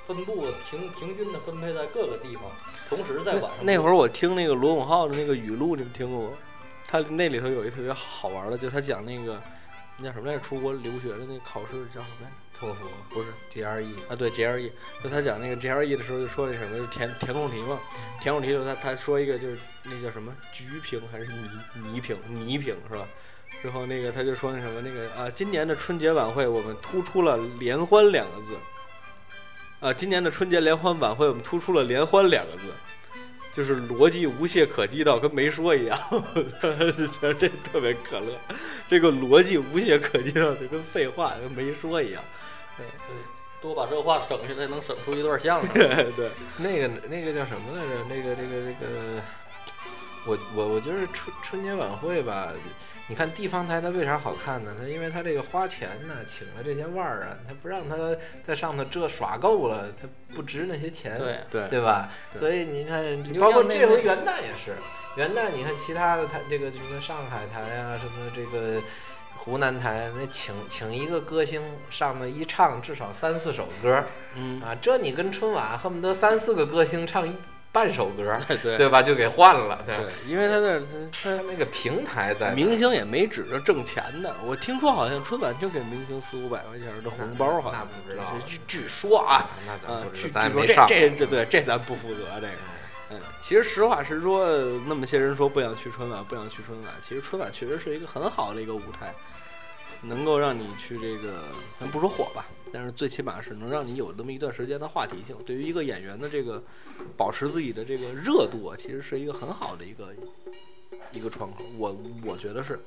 [0.07, 2.43] 分布平平均的分配在各个地方，
[2.87, 6.37] 同时在晚上那会儿我听那个罗永浩的那个语录，你们听过吗？
[6.87, 9.41] 他那里头有一特别好玩的，就他讲那个
[9.97, 10.39] 那叫什么来着？
[10.39, 12.35] 出国留学的那个考试叫什么来着？
[12.57, 14.71] 托福不是 GRE 啊，对 GRE。
[15.03, 17.79] 就他讲那个 GRE 的时候，就说那什么，就填填空题嘛。
[18.21, 21.49] 填空题的时候，他他说一个就是那叫什么橘评还是泥
[21.83, 23.05] 泥评泥评是吧？
[23.61, 28.57] 之后那个他就说那什么那个啊，今年的春节晚会我们突出了联欢两个字。
[29.79, 32.63] 啊，今年的春节联欢晚会我们突出了联欢两个字。
[33.55, 35.99] 就是逻辑无懈可击到跟没说一样，
[36.97, 38.35] 就觉得这特别可乐。
[38.89, 42.23] 这个逻辑无懈可击到就跟废话跟没说一样。
[43.61, 45.73] 多把这话省下来，能省出一段相声。
[45.73, 48.03] 对 对，那个那个叫什么来着？
[48.09, 49.21] 那个这个这个，
[50.25, 52.51] 我我我觉得春春节晚会吧，
[53.07, 54.75] 你看地方台它为啥好看呢？
[54.77, 57.95] 它因为它这个花钱呢，请了这些腕儿啊，它不让他
[58.45, 62.09] 在上头这耍够了，它不值那些钱，对，对对吧？
[62.33, 63.01] 对所以你看，
[63.39, 64.75] 包括这回元旦也是，
[65.15, 68.81] 元旦你看其他的台，这个什么上海台啊，什么这个。
[69.43, 74.01] 湖南台那请请一个歌星上面一唱，至少三四首歌，
[74.35, 77.35] 嗯，啊，这你跟春晚恨不得三四个歌星唱一
[77.71, 78.77] 半首歌， 对。
[78.77, 79.01] 对吧？
[79.01, 79.97] 就给换了，对。
[79.97, 88.23] 对，因为他那他他那个平台在明星也没指着挣钱呢，我听说好像春晚就给明星四五百块钱的红包，好那像不知道。
[88.47, 92.53] 据据说啊，那咱啊，不知据道，咱没上据说这这这对这咱不负责这个。
[93.41, 94.47] 其实实话实说，
[94.87, 99.13] 那么些人说不想去春晚，不想去春晚，其实春晚确实是一个很好的一个舞台，
[100.01, 101.43] 能够让你去这个，
[101.79, 105.35] 咱不说火吧，但是最起码是能让你有那么一段时间的话题性。
[105.45, 106.61] 对于一个演员的这个
[107.15, 110.13] 保持自己的这个热度啊，其实是一个很好的一个
[111.11, 111.63] 一个窗口。
[111.77, 111.95] 我
[112.25, 112.79] 我觉得是，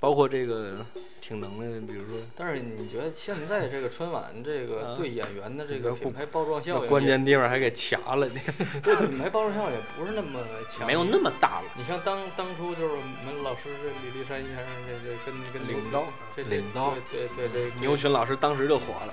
[0.00, 0.76] 包括这个
[1.20, 8.40] 挺能耐的，比如说但是你觉得现在这个春晚这个啊对演员的这个品牌包装效应，关键地方还给掐了呢，
[8.82, 11.66] 对品牌包装效应也不是那么强，没有那么大了。
[11.76, 19.12] 你像当当初就是我们老师这李立山先生这这跟跟领导这这领导对对对对，牛群老师当时就火了，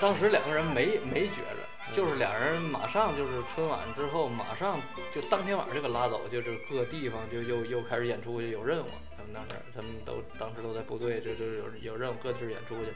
[0.00, 4.78] 当时两个人没没觉着，就是俩人马上就是春晚之后，马上
[5.14, 8.88] 就当天晚上就给拉走，就是各地方就又又开始演出就，有任务。
[9.32, 12.92] 当时他们都当时都在部队，就就有有任务各地儿演出去。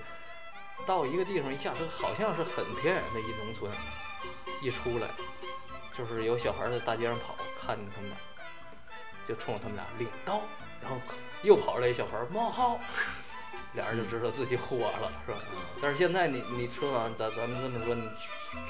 [0.87, 3.73] 到一个地方一下，车好像是很偏远的一农村，
[4.63, 5.09] 一出来
[5.97, 8.19] 就是有小孩在大街上跑，看着他们俩，
[9.27, 10.43] 就冲着他们俩领刀，
[10.83, 11.01] 然后
[11.43, 12.79] 又跑来一小孩冒号，
[13.73, 15.41] 俩人就知道自己火了，是吧？
[15.81, 18.03] 但是现在你你春晚咱咱们这么说，你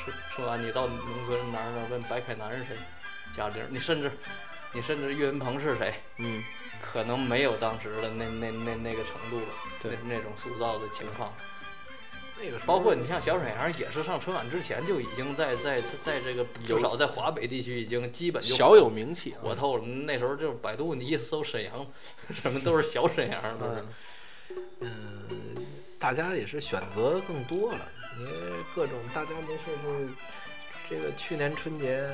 [0.05, 2.77] 春春晚你到农村哪儿哪儿问白凯南是谁，
[3.35, 4.13] 贾玲，你甚至
[4.77, 6.45] 你甚至岳云鹏是谁，嗯，
[6.83, 9.47] 可能没有当时的那那那那个程度了，
[9.83, 11.33] 对那那种塑造的情况。
[12.39, 19.83] 那个时候包括你像小沈阳，也是上春晚之前就已经在在在在这个至少在华北地区已经基本就小有名气，火透了。
[19.87, 21.87] 那时候就是百度，你一搜沈阳，
[22.35, 23.85] 什么都是小沈阳，都是。
[24.81, 24.91] 嗯，
[25.31, 25.67] 嗯，
[25.99, 28.31] 大家也是选择更多了，因为
[28.75, 30.15] 各种大家没事就
[30.91, 32.07] 这个去年春节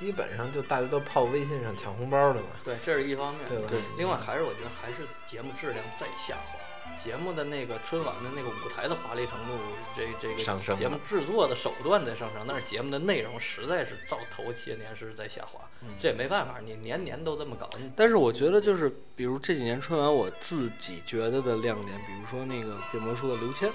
[0.00, 3.46] 基本上就大家都泡微信上抢红包了嘛，对，这是一方面。
[3.46, 3.66] 对吧？
[3.68, 6.58] 对另外还是我觉得还是节目质量在下滑，
[6.96, 9.52] 节目的那个春晚的那个舞台的华丽程度，
[9.94, 23.70] 这这个上升节目制作的手段在上升，但是节目的内容实在是照头些年是在下滑，嗯这也没办法，你年年都这么搞，但是我觉得就是，比如这几年春晚，我自己觉得的亮点，比如说那个变魔术的刘谦，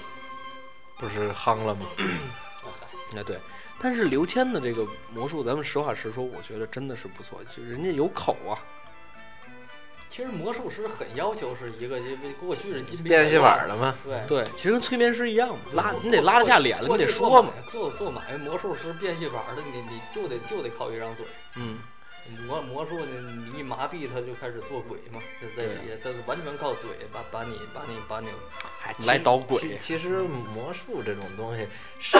[0.98, 1.86] 不是夯了吗？
[3.14, 3.38] 啊对，
[3.80, 8.58] 但是刘谦的这个魔术，咱们实话实说，我觉得真的是不错，就人家有口啊，
[10.10, 14.20] 其实魔术师很要求是一个，因为过去人金币变戏法的嘛，对。
[14.26, 21.24] 对，其实跟催眠师一样嘛，拉你得拉得下脸了，你得说嘛，做做买卖魔术师变戏法的，你你就得就得靠一张嘴。
[21.56, 21.78] 嗯，
[22.46, 28.28] 魔魔术呢，你一麻痹他就开始做鬼嘛，就在对也，他完全靠嘴把把你把你把你
[28.80, 30.22] 还来捣鬼其其实
[30.54, 31.68] 魔术这种东西
[32.00, 32.18] 是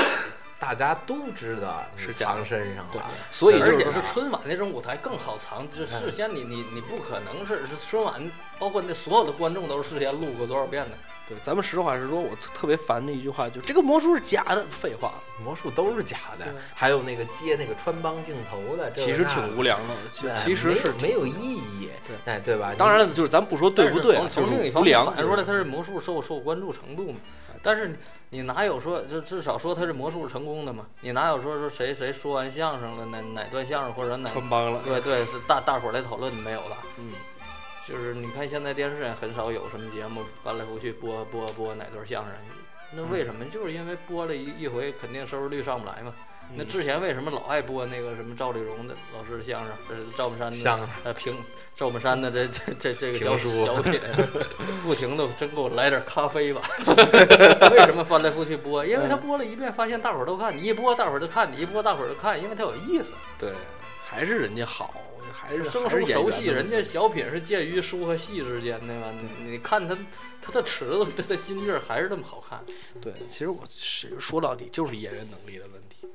[0.58, 10.96] 大家都知道是藏身上对了，所以而且是是春晚那种舞台更好藏，就事先你你你不可能是是春晚，包括那所有的观众都是事先录过多少遍的。
[11.28, 15.14] 对，咱们实话实说，我特特别烦的一句话就是这个魔术是假的，废话，
[15.44, 22.72] 魔术都是假的，还有那个接那个穿帮镜头的，这其实挺无聊的，其实是没有意义，对哎，对吧？
[22.78, 27.18] 当然了，就是咱不说对不对从从另一方面无良反映出来，他是魔术受受关注程度嘛。
[27.60, 27.98] 但是
[28.30, 30.86] 你哪有说，就至少说他是魔术成功的嘛？
[31.00, 36.76] 你哪有说说谁谁说完相声了，哪哪段相声或者哪穿帮了，对对是大大伙儿来讨论没有了。
[36.98, 37.12] 嗯，
[37.86, 42.32] 就是你看现在电视上很少有什么节目翻来覆去播播播哪段相声，
[42.92, 43.44] 那为什么？
[43.46, 46.12] 就是因为播了一一回，肯定收视率上不来嘛。
[46.54, 51.36] 那嗯之前为什么老爱播那个什么赵丽蓉的老师的相声，这赵本山的相声呃评
[51.74, 54.00] 赵本山的这这这这个小书小品，
[54.82, 56.62] 不停的真给我来点咖啡吧。
[57.72, 58.84] 为什么翻来覆去播？
[58.84, 63.12] 因为他播了一遍，发现大伙儿都看，你一播大伙儿都看，你一播大伙儿都看，因为他有意思。
[63.38, 63.52] 对，
[64.04, 64.94] 还是人家好，
[65.32, 69.08] 还是生还是疏熟悉，人家小品是介于书和戏之间的嘛。
[69.12, 69.96] 你你看他
[70.40, 72.64] 他的尺子，他的筋劲儿还是那么好看。
[73.02, 76.08] 对，其实我是说到底就是演员能力的问题，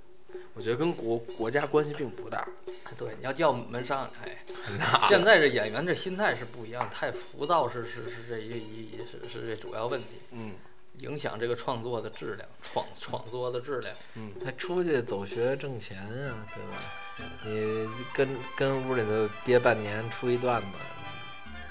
[0.53, 2.47] 我觉得跟国国家关系并不大。
[2.97, 4.43] 对，你要叫我们上，哎
[5.07, 10.53] 现在这演员这心态是不一样，太浮躁是是是这一一是是这主要问题，嗯
[10.99, 13.95] 影响这个创作的质量，创创作的质量。
[14.15, 17.27] 嗯，他出去走学挣钱啊，对吧？
[17.43, 20.67] 你跟跟屋里头憋半年出一段子，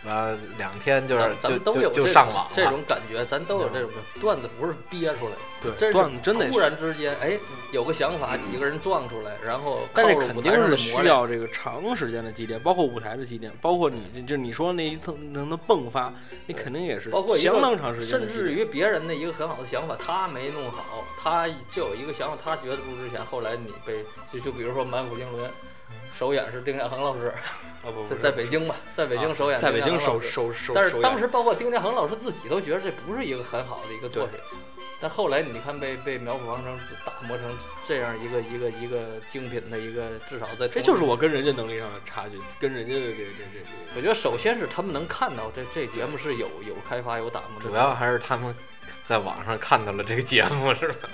[0.05, 5.33] 完两天就是咱咱就们都有就上网这种感觉，咱都有这种段子，不是憋出来
[5.63, 7.39] 的，对，真段子真的突然之间，哎，
[7.73, 10.77] 有个想法，几个人撞出来，然后靠但是肯定是。
[10.77, 16.13] 需要这个长时间的积淀，包括舞台的积淀，包括你就你说那一层层的迸发，
[16.47, 18.27] 你肯定也是包括相当长时间甚。
[18.27, 23.25] 至于别人的一个很好的想法，他没弄好，他就有一个想法，他觉得不值钱。
[23.27, 25.45] 后来你被就就比如说《满腹经纶》，
[26.21, 27.29] 首演是丁家恒老师，
[27.83, 30.53] 啊不在在北京吧，在北京首演、在北京首首。
[30.53, 34.39] 首首，但是当时包括丁家恒老师自己都觉得这不是一个很好的一个作品，
[35.01, 37.57] 但后来你看被被苗阜王成打磨成
[37.89, 43.97] 这样一个一个一个精品的一个，至少在这就是我跟人家能力上的差距，跟人家的这这这这。
[43.97, 48.55] 我觉得首先是他们能看到这这节目是有有开发有打磨，主要还是他们
[49.07, 51.09] 在网上看到了这个节目，是吧？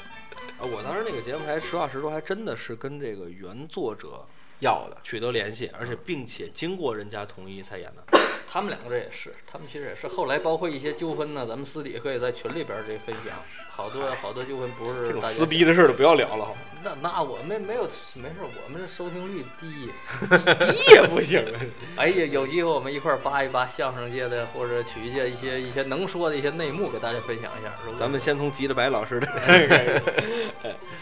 [0.58, 4.26] 啊，我当时那个节目还实话实说，还真的是跟这个原作者
[4.60, 8.18] 要的，取得联系，而且并且经过人家同意才演的。
[8.50, 10.06] 他们两个这也是，他们其实也是。
[10.08, 13.34] 后来包括一些纠纷呢，咱们私底下可以在群里边儿这分享，
[13.70, 16.48] 好多好多纠纷不是这种撕逼的事儿就不要聊了？
[16.84, 17.82] 那那我们没有
[18.14, 19.90] 没事，我们这收听率低。
[20.70, 21.60] 低也不行啊！
[21.96, 27.72] 哎呀，有机会我们一块儿扒一扒相声界的或者曲艺界一些一些能说的一些内幕，给大家分享一下。
[27.98, 29.26] 咱们先从吉德白老师的，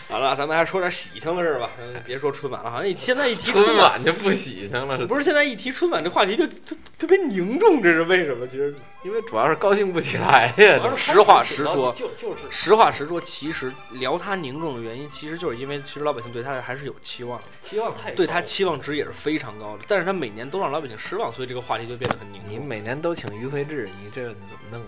[0.08, 8.46] 好了，咱们还说点喜庆的事儿吧，嗯别说春晚了，好像一现在一提春晚，晚就不喜庆了，不是现在一提春晚这话题就特特别凝重，这是为什么？
[8.46, 10.96] 其实因为主要是高兴不起来呀。
[10.96, 22.50] 实话实说就就是实话实说，其实聊他凝重的原因，其实就是因为其实老百姓对他还是有期望的，期望太高对他期望值也是非常高的，但是他每年都让老百姓失望，所以这个话题就变得很凝重。
[22.50, 24.86] 你每年都请于魁智，你这你怎么弄呢？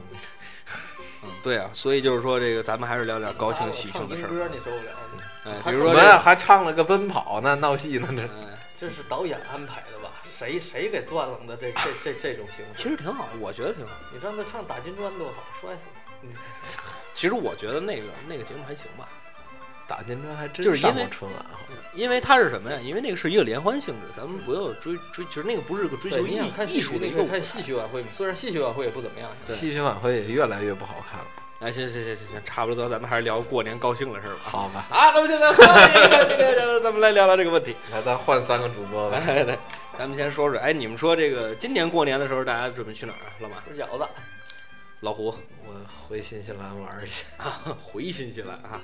[1.25, 4.29] 嗯，对啊，所以就是说这个咱们还是聊点高兴喜庆的事儿。
[4.29, 4.93] 歌你受不了，
[5.45, 8.23] 哎，比如说还唱了个奔跑那，闹戏呢这。
[8.23, 9.96] 哎，这是导演安排的吧？
[10.39, 12.83] 谁谁给钻楞的这这这这种形式？
[12.83, 13.93] 其实挺好，我觉得挺好。
[14.13, 16.19] 你让他唱打金砖多好，摔死了！
[16.21, 16.29] 你
[17.15, 19.09] 其实我觉得那个那个节目还行吧，
[19.89, 21.47] 打金砖还真就是因为上过春晚，
[21.95, 22.79] 因为它是什么呀？
[22.83, 28.09] 因为那个是一个联欢性质，咱们不要追追，其实那个不是个追求对，艺艺术的一个看戏曲晚会嘛？
[28.13, 31.27] 虽然戏曲晚会也不怎么样，对戏曲晚会也越来越不好看了。
[31.59, 34.41] 哎，行行行行行，差不多，咱们还是聊过年高兴的事儿吧。
[34.43, 37.75] 好吧，啊，咱们现在换一个，今天 咱们来聊聊这个问题。
[37.91, 39.19] 来咱换三个主播吧。
[39.27, 39.59] 哎，对，
[39.99, 43.33] 咱们先说说，哎，你们说这个今年过年的时候，大家准备去哪儿啊？
[43.41, 44.07] 老马、吃饺子。
[45.01, 45.27] 老胡，
[45.65, 45.75] 我
[46.09, 47.25] 回新西兰玩一下
[47.83, 48.81] 回新西兰啊。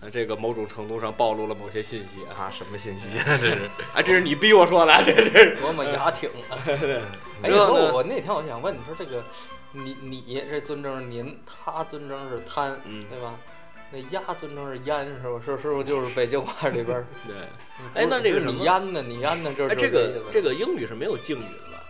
[0.00, 2.48] 呃，这个某种程度上暴露了某些信息啊！
[2.48, 3.24] 啊，什么信息啊？
[3.26, 3.58] 这是
[3.94, 5.56] 哎，这是你逼我说的，这这是。
[5.60, 6.56] 多么牙挺啊！
[7.42, 9.22] 哎，我我那天我想问你说这个，
[9.72, 13.34] 你你这尊称是您，他尊称是贪，嗯对吧？
[13.92, 15.40] 那鸭尊称是烟是吧？
[15.44, 17.06] 是是不是就是北京话里边儿？
[17.26, 17.36] 对。
[17.94, 19.02] 哎那这个什么你烟呢？
[19.02, 19.52] 你烟呢？
[19.54, 21.82] 就是哎，这个这个英语是没有敬语的吧？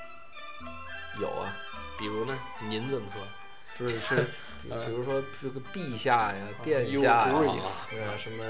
[1.21, 1.53] 有啊，
[1.99, 3.23] 比如呢，您怎么说？
[3.79, 4.17] 就是是，
[4.63, 8.45] 比如说这个陛下呀、殿下呀 Grace，对啊，什么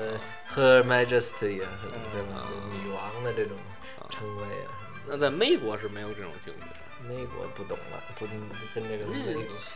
[0.54, 2.46] Her Majesty 呀，什么对吧？
[2.84, 3.56] 女王的这种
[3.98, 4.70] 啊称谓啊
[5.06, 6.66] 那在美国是没有这种敬语的。
[7.08, 9.04] 美国不懂了，不跟这个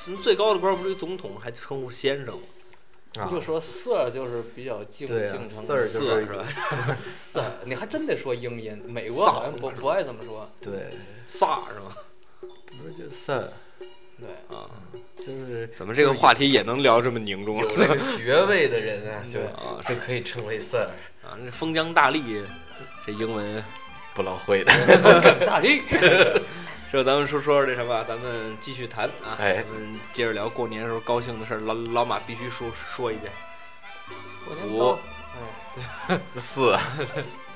[0.07, 2.43] 那最高的官不是总统，还称呼先生吗？
[3.21, 6.45] 啊就说 Sir 就是比较敬敬称，Sir 是是吧
[7.33, 10.51] ？Sir， 你还真得说英音，美国好像不不爱这么说。
[10.61, 10.91] 对，
[11.27, 11.95] 萨是吗？
[12.41, 13.53] 不是就 Sir，
[14.19, 14.67] 对，啊，
[15.17, 17.61] 就是怎么这个话题也能聊这么凝重？
[17.63, 20.89] 有这个 爵位的人啊，就对啊这可以称为 Sir，
[21.23, 22.43] 啊，那封疆大吏，
[23.07, 23.63] 这英文
[24.15, 25.47] 不老会的。
[25.47, 25.83] 大力。
[26.95, 31.59] 这咱们说说这什么，咱们继续谈啊，哎咱们接着聊过年时候高兴的事儿。
[31.59, 33.33] 老老马必须说说一件，
[34.49, 34.99] 五过年高，
[36.07, 36.81] 哎， 四啊，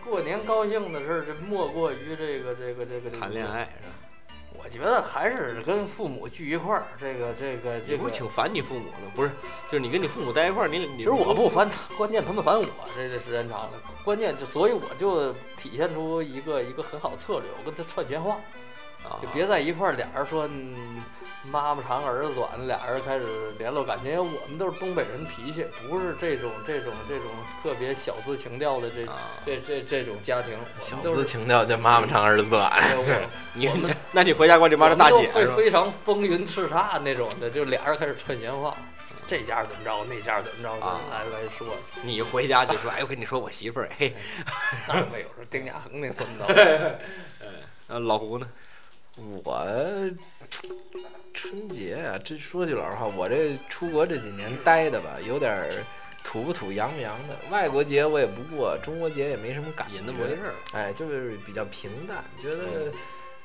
[0.04, 3.46] 过年高兴的事儿，这莫过于这个这个这个谈恋。
[3.46, 4.58] 爱是吧？
[4.60, 7.98] 我觉得还是跟父母聚一块儿，这个这个这个。
[7.98, 9.08] 不是挺烦你父母的？
[9.14, 9.30] 不是，
[9.70, 13.80] 就是你跟你父母在一块儿，你你其实我不烦他，关键他们烦我，这这时间长了。
[14.02, 18.40] 关键就所以我就体现出一个一个很好的策略，我跟他串闲话，啊
[19.22, 21.02] 就别在一块儿，俩人说嗯
[21.44, 23.24] 妈妈长儿子短，俩人开始
[23.58, 24.10] 联络感情。
[24.10, 27.26] 因为我们都是东北人脾气，不是这种这种这种
[27.62, 30.96] 特别小资情调的这啊，这这这种家庭，小。
[30.98, 32.70] 资情调叫妈妈长儿子短。
[32.70, 38.76] 我 你我们 那你回家管你妈我们都是大姐非常风云叱咤那种的，就俩人开始串闲话，
[39.26, 41.66] 这家怎么着，那家怎么着，啊来来说，
[42.02, 44.14] 你回家就说，哎，我跟你说，我媳妇儿，嘿，
[44.86, 46.98] 那没有，说丁家恒那孙子。
[47.86, 48.46] 呃，老胡呢？
[49.44, 50.10] 我
[51.34, 55.70] 春节啊，这说句老实话，我这出国这几年待的吧，有点儿
[56.24, 57.36] 土不土洋不洋的。
[57.50, 62.92] 外国节我也不过，中国节也没什么感觉，也那么回事儿，哎，就是比较平淡，觉得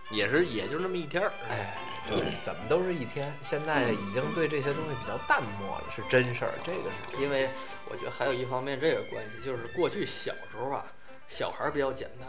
[0.10, 1.32] 也是也就那么一天儿。
[1.50, 3.32] 哎，对，怎么都是一天。
[3.44, 7.48] 现在已经对这些东西比较淡漠了，是真事儿，这个是因为
[7.90, 10.86] 我觉得还有一方面这个关系，就是过去小时候啊，
[11.28, 12.28] 小孩儿比较简单，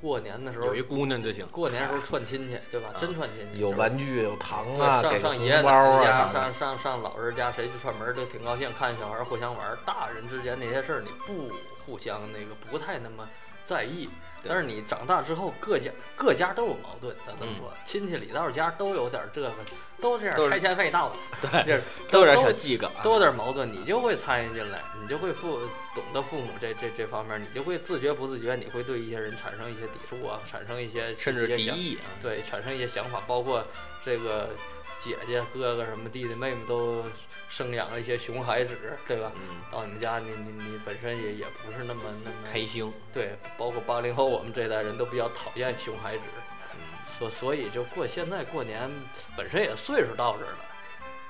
[0.00, 1.46] 过年的时候有一姑娘就行。
[1.48, 2.90] 过年时候串亲戚，对吧？
[2.94, 9.78] 啊真串亲戚，有玩具有糖对啊，上上爷爷红包奶奶家，啊，上上上老人家，谁去串门儿都挺高兴，看小孩儿互相玩儿。
[9.84, 11.50] 大人之间那些事儿，你不
[11.84, 13.28] 互相那个不太那么
[13.64, 14.08] 在意。
[14.40, 19.50] 对但是你长大之后，各家各家都有矛盾，咱这么嗯说，亲戚里道家都有点儿这个，
[20.00, 25.60] 都这样都是拆迁费到了，对这都有点小计较，都有点矛盾，你就会参与进来，你就会父
[25.94, 32.06] 懂得父母这这这方面，你就会自觉不自觉，你会对一些人产生一些抵触啊，产生一些甚至敌意啊。
[32.22, 33.64] 对，产生一些想法，包括
[34.04, 34.50] 这个
[35.02, 37.04] 姐姐、哥哥什么弟弟妹妹都
[37.48, 38.76] 生养了一些熊孩子，
[39.06, 39.32] 对吧？
[39.34, 42.92] 嗯，到你们家，你你你本身也也不是那么那么开心。
[43.12, 46.47] 对，包括八零后我们这代人都比较讨厌熊孩子，嗯，
[47.18, 48.90] 所所以就过现在过年
[49.36, 50.58] 本身也岁数到这儿了，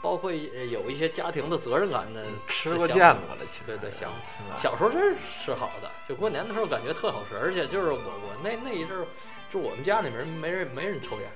[0.03, 4.11] 包括有一些家庭的责任感的吃过想见过了，其实对对想
[4.57, 9.07] 小时候真是好的，就过年的时候感觉特好吃，而且就是我我那那一阵儿，
[9.53, 11.29] 就我们家里面没人没人抽烟，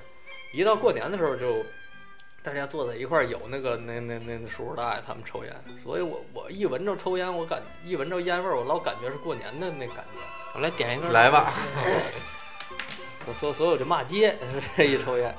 [0.53, 1.65] 一到过年的时候就
[2.43, 10.21] 大家坐在一块儿，有那个那那那那叔叔大爷他们抽烟，所以我我一闻着抽烟，我感一闻着烟味儿，我老感觉是过年的那感觉。
[10.55, 11.11] 我来点一根。
[11.13, 11.55] 来吧，
[13.25, 14.37] 所所所以我就骂街，
[14.79, 15.35] 一抽烟。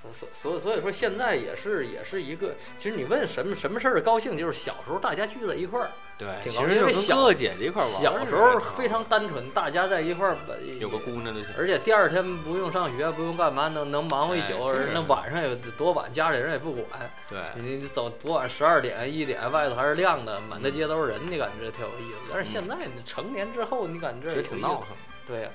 [0.00, 8.00] 所所所所以说现在也是也是一个，其实你问什么什么事儿高兴，就是小时候大家聚在一块儿，对，挺其实就高兴因为小跟哥哥姐姐一块玩儿。
[8.00, 10.36] 小时候非常单纯，大家在一块儿，
[10.78, 11.52] 有个姑娘就行。
[11.58, 16.86] 而且第二天不用上学，不用干嘛，能能忙活一宿，哎那晚上有多晚，家里人也不管，
[17.28, 22.30] 对，你你走多晚，十二点一点，外头还是亮的，满大街都是人，你感觉挺有意思。
[22.32, 24.96] 但是现在你成年之后，你感觉其实挺闹腾。
[25.28, 25.50] 对呀，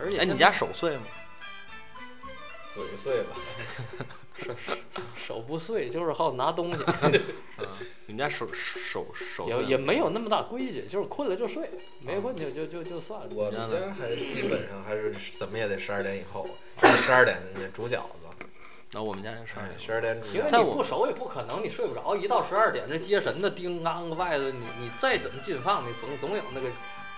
[0.00, 1.02] 而且哎，你家手碎吗？
[2.74, 3.36] 嘴碎吧，
[4.40, 4.54] 手
[5.26, 6.82] 手不碎，就是好拿东西，
[7.58, 7.66] 嗯，
[8.06, 11.68] 你们家手手手也也没有那么大规矩，就是困了就睡，
[12.00, 13.26] 没困就就就就算了。
[13.34, 16.48] 我们家还基本上还是怎么也得十二点以后，
[16.96, 18.46] 十二点那煮饺子，
[18.92, 19.78] 然后我们家是十二哎，点。
[19.78, 26.68] 十二点煮因为你不熟也不可能，你睡不着，一到十二点这接神的叮当外头，你你再怎么进放，你总总有那个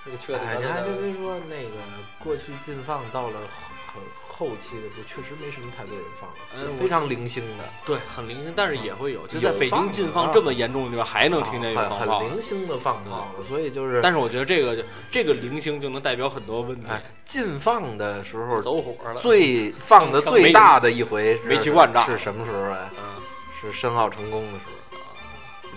[0.04, 0.40] 那个缺点。
[0.44, 1.76] 哎，你还真别说，那个
[2.18, 3.40] 过去禁放到了
[3.86, 12.20] 很后期的时候，确实没什么太多人放嗯了，非常零星的，对，很零星，但是也会有，就在北京禁放这么严重的地方，还能听这个很很放炮。
[12.22, 16.88] 零星的放炮，所以就是，但是我觉得这个这个零星就能代表很多问题。
[16.88, 19.20] 哎，禁放的时候走火了。
[19.20, 22.90] 最放的最大的一回煤气罐炸是什么时候啊？
[22.98, 23.22] 嗯，
[23.60, 24.64] 是申奥成功的时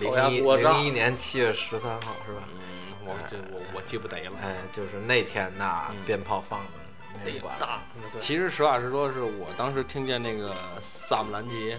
[0.00, 2.42] 零一零一年七月十三号是吧？
[3.08, 4.30] 嗯，我这我我记不得了。
[4.42, 6.70] 哎，就是那天呐嗯，鞭炮放的
[7.24, 7.82] 那得管大，
[8.18, 11.74] 其实实话实说，是我当时听见那个萨姆兰奇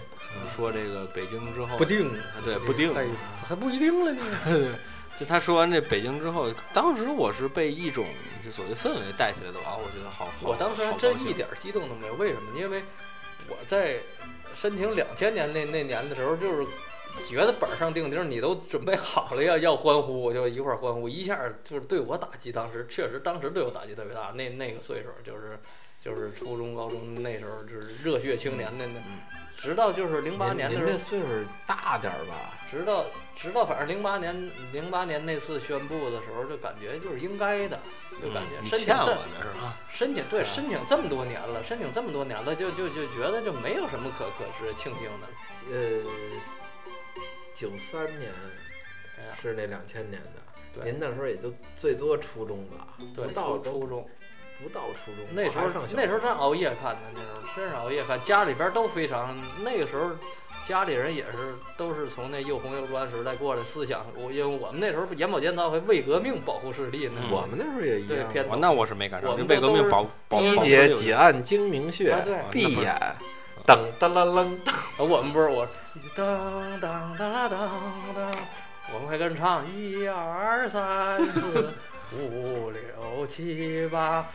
[0.56, 3.06] 说这个北京之后，不定，啊对不定，还
[3.48, 4.76] 还不一定了呢。
[5.20, 8.06] 就他说完这北京之后，当时我是被一种
[8.44, 12.58] 就所谓氛围带起来的啊，我觉得好，好我当时还真一点激动都没有，为什么？
[12.58, 12.84] 因为
[13.50, 14.00] 我在
[14.56, 16.66] 申请两千年那那年的时候，就是
[17.28, 24.32] 觉得板上钉钉，你都准备好了要要欢呼，我就一块儿欢呼，一下就是对我打击，当时确实当时对我打击特别大。
[24.36, 25.60] 那那个岁数就是
[26.04, 29.20] 就是初中高中那时候就是热血青年的那嗯，
[29.58, 31.26] 直到就是零八年的时候您这，岁数
[31.68, 32.54] 大点儿吧？
[32.72, 33.06] 直到
[33.36, 37.80] 直到反正零八年零八年那次宣布的时候，就感觉就是应该的，
[38.22, 39.18] 就感觉申请这？
[39.92, 45.28] 申请对啊申请这么多年了，申请这么多年了，就就就觉得就没有什么可可值庆幸的。
[45.72, 46.02] 呃，
[47.60, 48.32] 九三年
[49.42, 50.92] 是那两千年的，对。
[50.92, 54.08] 您那时候也就最多初中吧，不到初初中。
[54.62, 60.12] 不到初中，那时候那时候学真熬夜看的，那时候真是熬夜看，家里边都非常那个时候。
[60.68, 67.32] 家里人也是都是从那又红又专时代过来，思想我因为我们那时候眼保健操还为革命保护视力呢，嗯。
[67.32, 68.18] 我们那时候也一样。
[68.18, 72.16] 对偏我那我是没赶上，为革命保保第一节护几按睛明穴
[72.52, 72.96] 闭眼，
[73.66, 74.70] 噔噔楞楞噔。
[74.70, 75.68] 啊我们不是我，
[76.20, 77.70] 当当当当
[78.14, 78.36] 当，
[78.94, 81.74] 我们还跟着唱一二三四
[82.14, 84.28] 五六七八，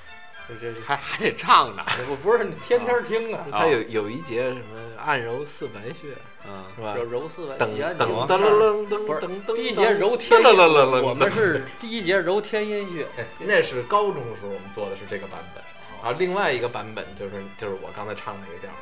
[0.48, 1.84] 这这还还得唱呢。
[1.96, 4.62] 这我不是你天天听啊，他有有一节什么
[5.04, 6.16] 按揉四白穴
[6.48, 6.94] 嗯，是吧？
[6.96, 7.04] 揉？
[7.04, 9.54] 揉四白噔几按噔经噔噔不是噔噔。
[9.54, 15.62] 第一节揉天噔阴，楞楞楞我们是第一节揉天阴穴，哎那是高中的时候我们做的是这个版本，
[16.02, 18.74] 然后另外一个版本就是就是我刚才唱那个调儿。
[18.74, 18.80] 哎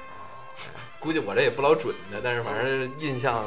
[0.98, 3.44] 估计我这也不老准的，但是反正印象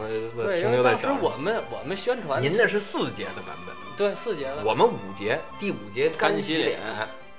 [0.60, 1.16] 停留在小时候。
[1.22, 6.80] 我们我们宣传您那是四节的版本，对四节的，我们五节，第五节干洗脸。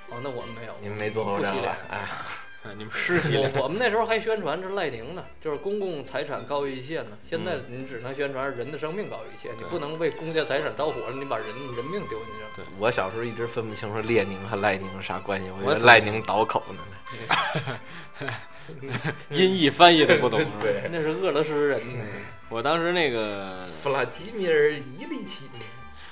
[0.09, 1.77] 哦，那我们没有，您没做过这个不洗脸吧？
[1.91, 1.97] 哎，
[2.65, 7.11] 哎你们湿洗脸我我们那时候还宣传是赖宁呢，就是公共财产高于一切呢。
[7.29, 11.45] 现在你只能宣传人的生命高于一切，你不能为公家财产着火了，你把人
[11.75, 12.49] 人命丢进去了。
[12.55, 18.27] 对我小时候一直分不清楚列宁和赖宁啥关系，我以为赖宁倒口呢。
[19.31, 20.39] 音译翻译都不懂。
[20.61, 22.05] 对那是俄罗斯人呢。
[22.49, 25.49] 我当时那个，弗拉基米尔·伊里奇，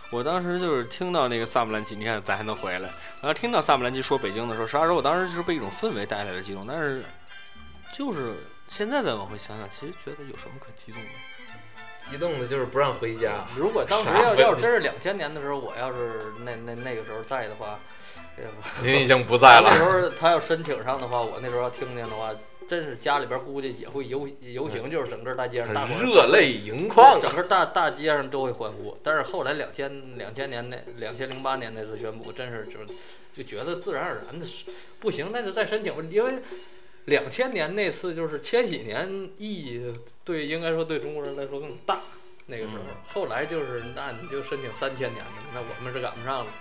[0.10, 2.90] 我当时就是听到那个萨姆兰奇，你看咱还能回来。
[3.22, 6.66] 然后听到萨姆兰奇说北京的时候，实话说，我当时就是被一种氛围带来了激动。
[6.68, 7.04] 但是，
[7.98, 8.34] 就是
[8.68, 11.08] 现在再往回想想，其实觉得有什么可激动的？
[12.12, 13.46] 激动的就是不让回家。
[13.56, 17.80] 如果当时要要真是两千年的时候，我要是那那那个时候在的话，
[18.84, 19.84] 您已经不在了那时。
[19.84, 22.34] 候他要申请上的话，我那时候要听见的话，
[22.68, 28.98] 真是家里边估计也会游游行，就是整个大街上大伙热泪盈眶整个大大街上都会欢呼。
[29.04, 32.74] 但是后来两千两千年那两千零八年那次宣布，真是就
[33.36, 34.66] 就觉得自然而然的是
[35.00, 36.40] 不行，那就再申请吧，因为。
[37.06, 42.00] 两千年那次就是千禧年意义对应该说对中国人来说更大，
[42.46, 46.52] 那个时候，嗯后来就是那你就申请三千年的，那我们是赶不上了。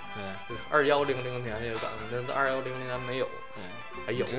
[0.48, 3.28] 对，二幺零零年也赶不上，那二幺零零年没有，
[4.06, 4.24] 还有。
[4.26, 4.38] 你这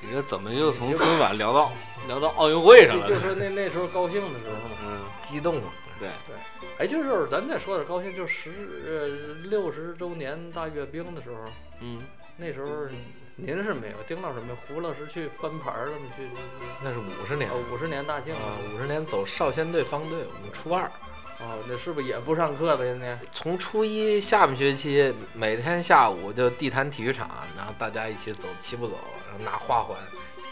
[0.00, 1.72] 你这怎么又从春晚聊到
[2.06, 3.08] 聊到奥运会上了？
[3.08, 5.70] 就就说那那时候高兴的时候嘛，嗯，激动嘛。
[5.98, 6.08] 对。
[6.26, 6.36] 对，
[6.78, 8.50] 哎，就是咱再说点高兴，就十
[8.86, 9.08] 呃
[9.48, 11.44] 六十周年大阅兵的时候，
[11.80, 12.02] 嗯，
[12.36, 12.66] 那时候
[13.36, 16.06] 您是没有，丁老师没有，胡老师去翻牌儿了嘛？
[16.16, 16.30] 去去
[16.82, 20.84] 那是五十年哦，五十年大庆啊，五十年走少先队方队，我们初二，
[21.40, 22.94] 哦，那是不是也不上课呗？
[22.94, 28.94] 那从初一下半学期每天下午就地坛体育场，然后大家一起走齐步走，
[29.28, 29.98] 然后拿花环，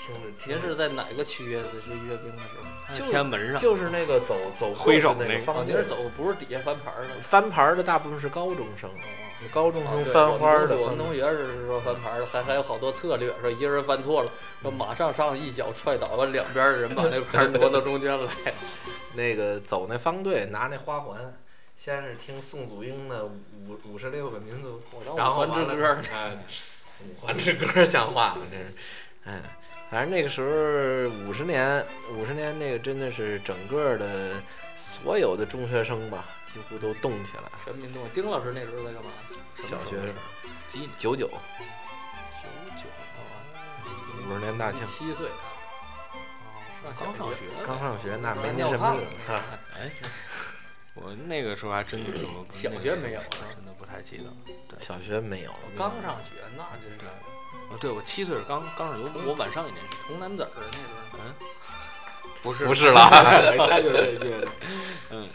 [0.05, 0.28] 听着。
[0.46, 1.57] 您是在哪个区域？
[1.57, 2.94] 是阅兵的时候？
[2.94, 7.14] 就天安门上，就是那个走走挥手那那个哦，方队您是，走不是底下翻牌儿的。
[7.22, 8.90] 翻牌儿的大部分是高中生，
[9.53, 14.30] 高中生翻花的我们同学是说翻牌儿的，还还有好多策略，说一个人翻错了，
[14.61, 18.32] 说马上上一脚踹倒，了两边的人把那牌儿挪到中间来。
[19.14, 21.34] 那个走那方队拿那花环，
[21.76, 24.82] 先是听宋祖英的五五十六个民族，
[25.16, 26.38] 然后还之完歌了，哎，
[27.05, 28.40] 五环之歌像话吗？
[28.50, 28.74] 这是，
[29.24, 29.42] 哎，
[29.93, 30.49] 反正那个时候
[31.28, 31.84] 五十年，
[32.16, 34.40] 五十年那个真的是整个的
[34.74, 37.43] 所有的中学生吧，几乎都动起来。
[37.62, 38.03] 全民动。
[38.14, 39.11] 丁老师那时候在干嘛？
[39.62, 40.14] 小学生，
[40.66, 40.90] 几年？
[40.97, 41.34] 九九九
[42.80, 42.86] 九
[44.30, 45.28] 五十年大庆，七岁。
[46.84, 47.36] 哦，刚上学，
[47.66, 49.45] 刚上学那没您尿炕什么用啊。
[49.78, 49.90] 哎，
[50.95, 54.24] 我那个时候还真怎么小学没有啊真的不太记得。
[54.66, 57.32] 对，小学没有，刚上学，那真是哦，
[57.81, 59.97] 对我七岁是刚刚上学，我晚上一年学。
[60.09, 61.47] 童男子儿那时候。
[62.43, 63.09] 不是不是了，
[63.70, 64.49] 他就是这个。
[65.11, 65.29] 嗯，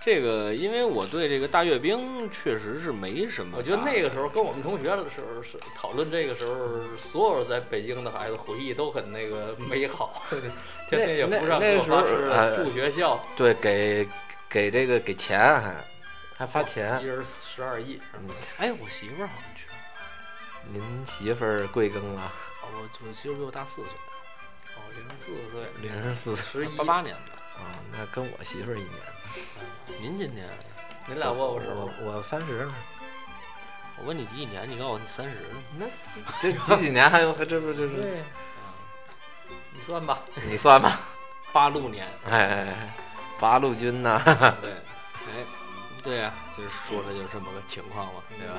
[0.00, 3.56] 这个因为我对这个大阅兵确实是没什么。
[3.56, 10.24] 我觉得那个时候跟我们同学的时候是讨论这个时候，所有在北京的孩子回忆都很那个 美好，
[10.88, 14.08] 天天也不上课，那那时候发誓呃住学校，对，给
[14.48, 15.76] 给这个给钱还
[16.36, 17.06] 还发钱一。
[17.06, 18.00] 人十二亿。
[18.14, 18.28] 嗯
[18.58, 19.28] 哎，我媳妇儿。
[20.66, 22.32] 您媳妇儿贵庚了？
[22.62, 23.84] 哦，我我媳妇儿比我大四岁，
[24.76, 27.32] 哦，零四岁，零四十一八八年的。
[27.60, 28.92] 啊，那跟我媳妇儿一年。
[30.00, 30.48] 您今年？
[31.06, 31.66] 您俩握握手。
[31.70, 32.74] 我我三十呢。
[33.98, 35.60] 我问你几几年，你告诉我你三十呢。
[35.78, 35.86] 那
[36.40, 38.22] 这几几年还有还这不就是对，
[39.74, 40.22] 你算吧。
[40.46, 41.00] 你算吧？
[41.52, 42.06] 八六年。
[42.30, 42.94] 哎哎哎，
[43.38, 44.22] 八路军呐，
[44.62, 45.44] 对，哎，
[46.02, 48.54] 对呀、就是说的就是这么个情况嘛，对吧？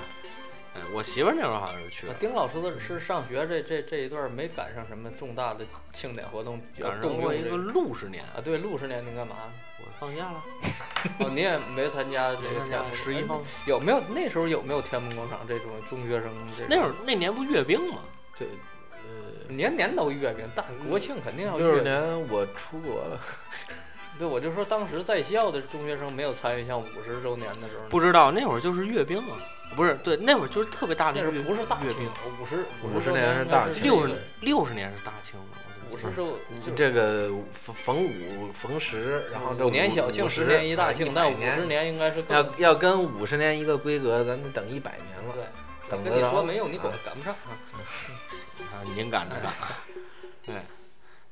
[0.73, 8.39] 哎，我媳妇儿那时候好像是去了，丁老师的是上学这这这一段没赶上什么重大的庆典活动，要赶上动过一个用这个六十年，啊。
[8.41, 9.35] 对，六十年您干嘛？
[9.79, 10.43] 我放假了，
[11.19, 13.41] 哦，你也没参加这个十一号。
[13.65, 16.67] 有没有那时候有没有天安门广场这种中学生这种？
[16.69, 18.03] 那会儿那年不阅兵吗？
[18.37, 18.47] 对
[18.93, 21.81] 呃年年都阅兵，大国庆肯定要六十阅。
[21.81, 23.19] 年我出国了，
[24.21, 29.35] 对，我就说当时在校的中学生没有参与像五十周年的时候，不知道那会儿就是阅兵啊，
[29.75, 32.07] 不是对，那会儿就是特别大的那时一个候不是大庆阅兵，，
[32.39, 32.63] 五十
[33.01, 35.39] 50周年是大庆六十六十年是大庆，
[35.89, 45.33] 五十周就这个逢逢五逢十，然后这五年小庆，十年一大庆，但五十年年应该是更要要跟五十年一个规格，咱得等一百年了。
[45.33, 45.43] 对。
[45.89, 47.51] 等得着跟你说没有，你赶啊赶不上啊。
[48.71, 49.51] 啊，您赶得上。
[50.45, 50.55] 对，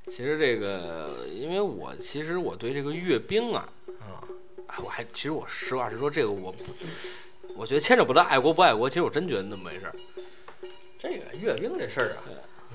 [0.09, 3.69] 其实这个，因为我其实我对这个阅兵啊，
[4.01, 4.19] 啊，
[4.67, 6.63] 哎，我还其实我实话实说，这个我不，
[7.55, 9.95] 我觉得牵扯不到爱国不爱国，其实我真觉得那么回事儿。
[10.97, 12.19] 这个阅兵这事儿啊，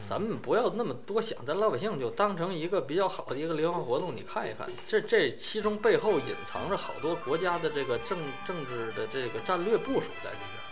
[0.09, 8.16] 咱们不要那么多想，咱老百姓就当成一个比较好的一个联欢活动，你看一看，这这其中背后隐藏着好多国家的这个政
[8.47, 10.64] 政治的这个战略部署在里边儿。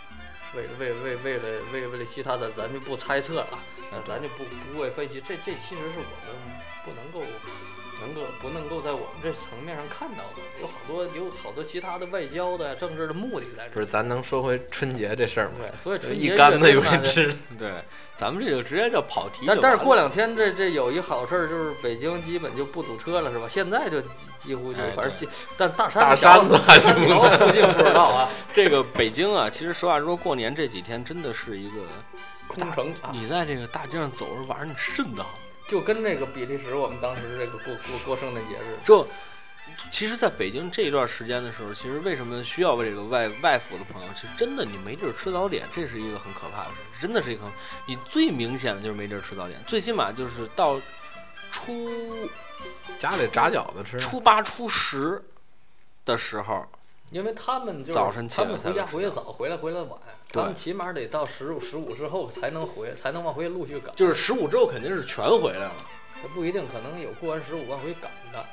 [0.55, 1.43] 为为为为了
[1.73, 3.59] 为为了其他的咱就不猜测了，
[3.91, 6.52] 那咱就不不会分析，这这其实是我们
[6.83, 7.27] 不能够
[8.01, 13.73] 能够不能够在我们这层面上看到的，有好多有好多其他的外交的政治的目的在这。
[13.75, 15.53] 不是，咱能说回春节这事儿吗？
[15.59, 17.35] 对，所以春一节竿子一回阅兵啊这吃。
[17.57, 17.71] 对，
[18.17, 19.53] 咱们这就直接叫跑题了。
[19.53, 23.47] 但但是过两天这这有一好事儿，就是北京基本就不堵车了，是吧？
[23.49, 24.07] 现在就几
[24.39, 31.77] 几乎就哎反正几，但大山大山子还 大山条附近不知道啊， 这个北京啊，其实实话说，过年这几天真的是一个，
[32.47, 35.31] 空城啊，你在这个大街上走着，晚上你瘆得慌。
[35.67, 38.77] 就跟那个比利时我们当时这个过过过圣诞节似的。
[38.83, 39.07] 这
[39.91, 44.09] 其实，在北京这一段时间的时候，其实为什么需要这个外外府的朋友？
[44.13, 47.51] 其实真的你没地儿吃早点，这是一个很可怕的事，真的是一个很。
[47.87, 50.79] 你最明显的就是没地儿吃早点，最起码就是到
[51.49, 51.89] 初
[52.99, 55.23] 家里炸饺子吃，初八、初十
[56.03, 56.67] 的时候，
[57.11, 59.99] 因为他们就是早晨起来他们回家回的早，回来回来晚，
[60.31, 63.95] 对他们起码得到十五十五之后才能回，才能往回陆续赶。
[63.95, 65.75] 就是十五之后肯定是全回来了。
[66.21, 68.43] 这不一定，可能有过完十五往回赶的，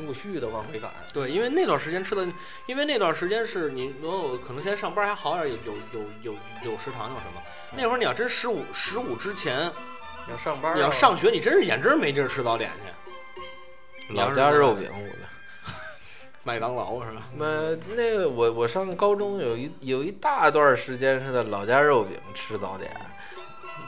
[0.00, 0.92] 陆续的往回赶。
[1.14, 2.26] 对，因为那段时间吃的，
[2.66, 6.32] 因为那段时间是你能有可能现在上班还好点儿，有有有有
[6.72, 7.40] 有食堂有什么。
[7.74, 9.72] 那会儿你要真十五十五之前，
[10.26, 14.14] 你要上班，你要上，学，你真是眼真没地儿吃早点去。
[14.14, 15.27] 老家肉饼我的。
[16.48, 17.28] 麦当劳是吧？
[17.36, 22.90] 那那个我我上高中有一有一大段时间是在老家肉饼吃早点，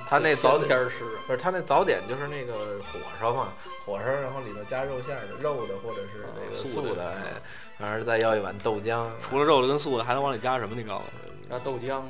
[0.07, 3.49] 他那早点天吃，不是他那早点就是那个火烧嘛，
[3.87, 7.33] 火烧然后里头加肉馅儿的，肉的或者是那个素的素的，哎，
[7.79, 10.75] 完事儿再要一碗豆浆，除了肉的跟素的，还能往里加什么？
[10.77, 11.49] 你告诉我。
[11.49, 12.03] 加豆浆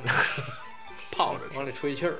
[1.16, 2.14] 泡着吃往里吹气儿。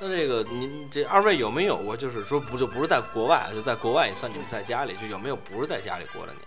[0.00, 6.42] 那这个您这二位有没有过，就是说不就不是在国外，就在国外也算你们在家里，就有没有不是在家里过的年，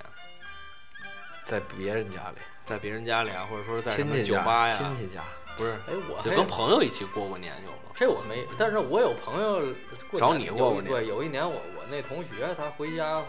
[1.46, 5.22] 在别人家里，在别人家里啊，或者说是在什么亲戚家，酒吧呀，亲戚家，
[5.56, 7.78] 不是，哎，我就跟朋友一起过过年有吗？
[7.94, 9.62] 这我没，但是我有朋友
[10.10, 13.22] 过找你过过年对，有一年我我那同学他回家，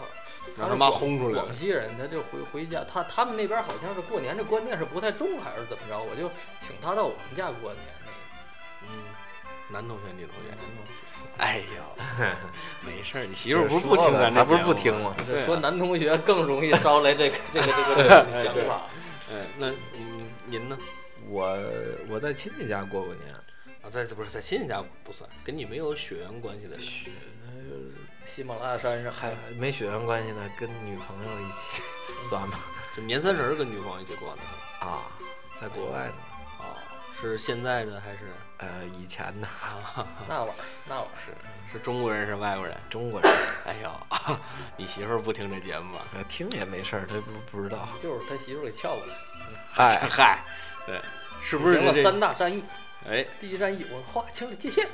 [0.57, 1.53] 让他妈轰出来了广。
[1.53, 6.01] 西人他就回回家，他他们那边好像是过年这观念是不太重，还是怎么着？
[6.01, 7.83] 我就请他到我们家过年
[9.69, 10.91] 男同学女同学男，同学
[11.37, 12.03] 哎呦，
[12.85, 15.15] 没事儿，你媳妇儿不是不听说了咱这不是不听吗？
[15.45, 18.83] 说男同学更容易招来这个这个这个想法。
[19.31, 20.77] 哎， 那嗯您呢？
[21.27, 21.57] 我
[22.07, 23.33] 我在亲戚家过过年，
[23.81, 26.85] 啊，在不是在亲戚家不算，跟你没有血缘关系的人。
[28.27, 31.81] 喜马拉雅山上还没血缘关系呢，跟女朋友一起
[32.29, 32.59] 算吧。
[32.95, 34.87] 就年三十儿跟女朋友一起过的？
[34.87, 35.01] 啊，
[35.59, 36.13] 在国外呢，
[36.59, 36.77] 哦，
[37.19, 38.19] 是现在的还是
[38.57, 40.07] 呃，以前呢， 啊？
[40.27, 40.55] 那玩意儿，
[40.87, 42.75] 那玩意儿是是中国人是外国人？
[42.89, 43.31] 中国人，
[43.65, 43.91] 哎呦，
[44.77, 46.05] 你媳妇儿不听这节目吧？
[46.13, 47.87] 呃，听也没事儿，他不不知道。
[48.01, 49.13] 就是他媳妇儿给撬过来。
[49.71, 50.43] 嗨，嗨，
[50.85, 51.01] 对，
[51.41, 52.01] 是不是行了这？
[52.03, 52.63] 三大战役？
[53.07, 54.87] 哎，第一战役我划清了界限，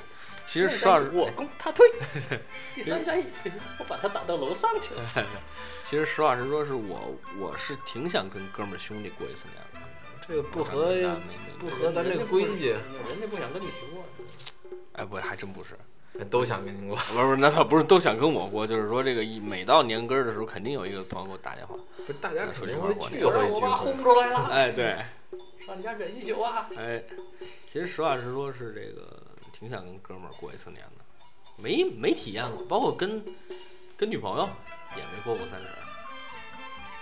[0.43, 1.88] 其实第二实话实，我攻他退，
[2.74, 3.26] 第三战役
[3.78, 5.03] 我把他打到楼上去了。
[5.86, 9.70] 其实实话实说，是我我是挺想跟哥们儿兄弟过一次年的。
[10.32, 10.95] 这个不合
[11.59, 14.05] 不合咱这个规矩，人家不想跟你过。
[14.93, 15.77] 哎，不，还真不是。
[16.29, 16.95] 都想跟您过。
[17.13, 21.75] 不是不是，那倒不是都想跟我过，就是说这个一每到年根儿的时候，肯定有一个朋友给我打电话。
[21.75, 23.61] 不是，大家肯说定这话我会聚会聚会。
[23.61, 25.03] 爸轰出来了，哎，对，
[25.65, 26.69] 上你家忍一宿啊！
[26.77, 27.03] 哎，
[27.67, 29.21] 其实实话实说，是这个
[29.51, 31.03] 挺想跟哥们儿过一次年的，
[31.57, 33.21] 没没体验过，包括跟
[33.97, 34.47] 跟女朋友
[34.95, 35.65] 也没过过三十。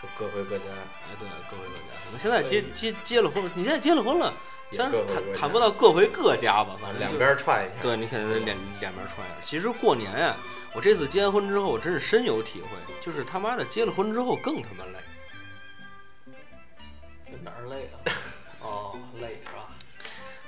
[0.02, 0.64] 都各回各家，
[1.08, 2.00] 哎，对，各回各家。
[2.06, 4.34] 可能现在结结结了婚，你现在结了婚了，
[4.72, 7.76] 也虽然各回各家谈谈不到各回各家吧，反正两就是边串一下。
[7.82, 9.46] 对你肯定得两两边串一下。
[9.46, 10.36] 其实过年呀，
[10.74, 12.70] 我这次结完婚之后，我真是深有体会，
[13.06, 15.00] 就是他妈的结了婚之后更他妈累。
[17.26, 18.12] 这哪儿累啊？
[18.62, 19.68] 哦，累是吧？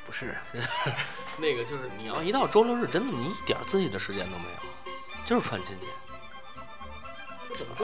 [0.05, 0.35] 不是，
[1.37, 4.91] 那个就是你要一到周六日，真的你一点自己的时间都没有，
[5.25, 5.85] 就是串亲戚。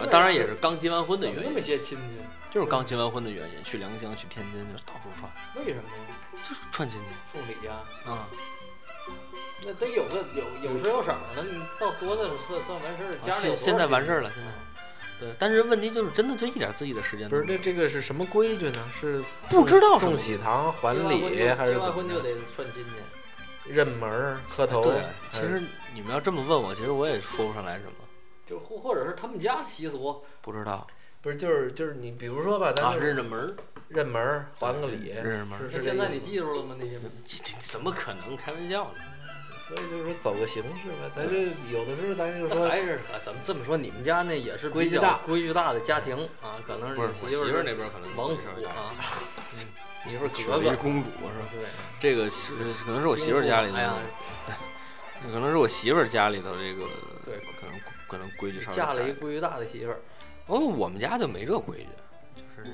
[0.09, 2.25] 当然也是刚结完婚的原因那么，些亲戚？
[2.49, 6.41] 就是刚结完婚的原因，去良乡、去天津，就到处串，为什么呀？
[6.43, 7.81] 就是串亲戚送礼呀？
[8.05, 8.27] 啊。
[9.65, 13.17] 那得有个有有时有赏的，你到多的算算完事儿？
[13.25, 14.49] 家里现现在完事儿了，现在。
[15.19, 17.57] 对，但是问题就是真的就一点自己的时间不是，都没有。
[17.57, 18.79] 那这个是什么规矩呢？
[18.99, 22.21] 是不知道送喜糖还礼还是怎结完婚就？
[22.21, 22.91] 得串亲戚。
[23.65, 24.83] 认门儿磕头。
[24.83, 25.01] 对，
[25.31, 25.61] 其实
[25.93, 27.91] 你们要这么问我，其实我也说不上来什么，
[28.47, 30.87] 就或或者是他们家的习俗，不知道
[31.21, 33.55] 不是就是就是你比如说吧，啊，咱就认认门儿，
[33.89, 36.75] 认门儿还个礼，认认门儿那是是现在你记住了吗？
[36.79, 38.35] 那些这这怎么可能？
[38.37, 38.99] 开玩笑呢。
[39.67, 41.11] 所以就是说走个形式呗。
[41.13, 48.95] 咱这有的时候咱就那说还是啊咱们这么说，你们家那也是规矩大规矩大的家庭啊，可能是媳妇儿儿那边可能王府啊，
[50.05, 51.49] 你说雪格格公主是吧？
[51.51, 51.67] 对，
[51.99, 52.53] 这个是
[52.85, 53.89] 可能是我媳妇儿家里哎
[55.21, 56.85] 可能是我媳妇儿家里头这个，
[57.25, 59.99] 对可能可能规矩稍微嫁了一个规矩大的媳妇儿，
[60.47, 61.87] 哦，我们家就没这规矩，
[62.35, 62.71] 就是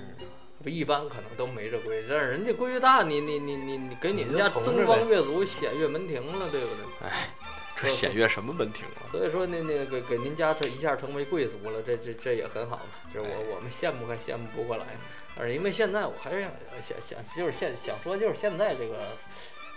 [0.61, 7.07] 不一般可能都没这规矩，但是人家规矩大，你你你你你给你们家增光越足，显越门庭了，对不对？
[7.07, 7.29] 哎
[7.75, 9.09] 这显越什么门庭了？
[9.11, 14.85] 所以说那那个给您家这一下成为贵族了，这这这也很好嘛，就是我哎我们羡慕还羡慕不过来，
[15.35, 19.17] 但是因为现在我还是想想想就是现想说就是现在这个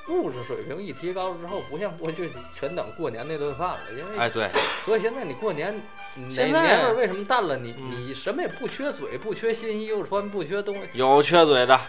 [0.09, 4.49] 物质水平一提高之后，不像过去全等过年那顿饭了，因为哎，对，
[4.85, 5.75] 所以现在你过年
[6.15, 7.57] 哪现在年味儿为什么淡了？
[7.57, 11.81] 你嗯你什么也不缺嘴，不缺新衣服穿，不缺东西，有缺嘴的，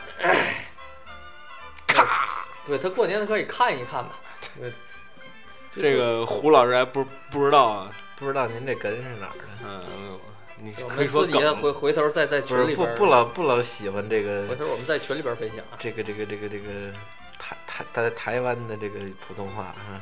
[1.85, 4.19] 咔对他过年他可以看一看吧。
[4.59, 4.71] 对
[5.75, 9.43] 就这个胡老师还不不知道啊，不知道您这根是哪儿的？
[9.63, 10.19] 嗯，
[10.57, 15.77] 你可以说们私底下梗，回回头再在不群里边不不老不老喜欢这个回头我们在群里边分享啊。
[15.77, 16.91] 这个这个这个这个
[17.47, 20.01] 台台台台湾的这个普通话啊，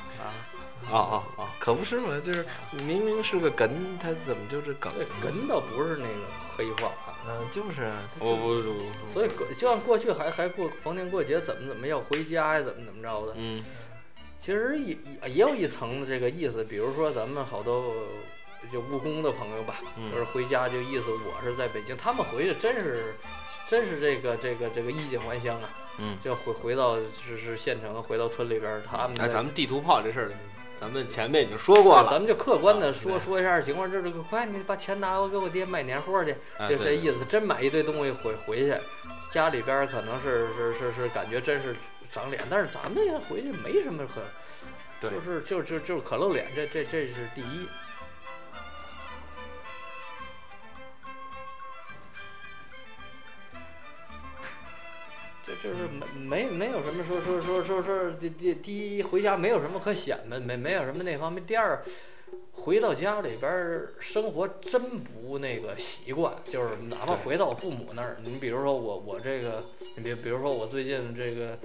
[0.91, 1.53] 啊啊啊！
[1.59, 3.69] 可不是嘛，就是明明是个哏，
[4.01, 6.25] 他怎么就是梗对，哏倒不是那个
[6.55, 7.13] 黑话啊。
[7.27, 13.63] 嗯，就是啊，不不不，所以过就像过去还还过逢年过节怎么怎么要回家呀，怎么怎么着的，嗯
[14.39, 16.63] 其实也也也有一层的这个意思。
[16.63, 17.91] 比如说咱们好多
[18.71, 23.15] 就务工的朋友吧，嗯就是回家就意思我是在北京，他们回去真是
[23.67, 30.31] 真是这个这个这个衣锦还乡啊，嗯，就回回到是是县城，回到村里边儿，他们哎，咱们地图炮这事儿，
[30.79, 33.19] 咱们前面已经说过了，咱们就客观的啊说、对。
[33.19, 36.35] 说一下情况，这这个快，你把钱拿过给我爹买年货去，
[36.69, 37.25] 就这意思。
[37.25, 38.75] 真买一堆东西回回去，
[39.31, 41.75] 家里边儿可能是是是是感觉真是
[42.11, 44.21] 长脸，但是咱们也回去没什么可，
[45.01, 45.09] 对。
[45.09, 47.67] 就是就就就是可露脸，这这这是第一。
[55.45, 55.87] 这就是
[56.17, 61.45] 没没没有什么说说说说说第第第一回家没有什么可显摆，没没有什么那方面。
[61.45, 61.83] 第二，
[62.51, 69.63] 回到家里边儿生活真不那个习惯，就是哪怕回到父母那儿，你比如说我我这个，
[69.97, 71.57] 你比比如说我最近这个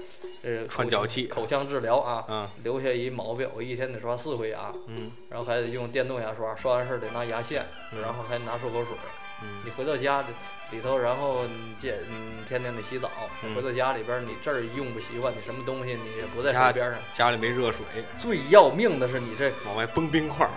[0.43, 7.65] 呃口穿脚气口腔治疗啊，嗯留下一毛病，我一天得刷四回牙，嗯然后还得用电动牙刷，刷完事儿得拿牙线，
[7.95, 8.95] 嗯然后还拿漱口水。
[9.43, 10.23] 嗯你回到家
[10.71, 13.11] 里里头，然后你见嗯天天得洗澡，
[13.43, 16.99] 嗯回到家里边儿你这儿用不习惯，你什么东西你也不在家手边上。
[17.15, 17.79] 家里没热水，
[18.19, 20.51] 最要命的是你这往外崩冰块儿，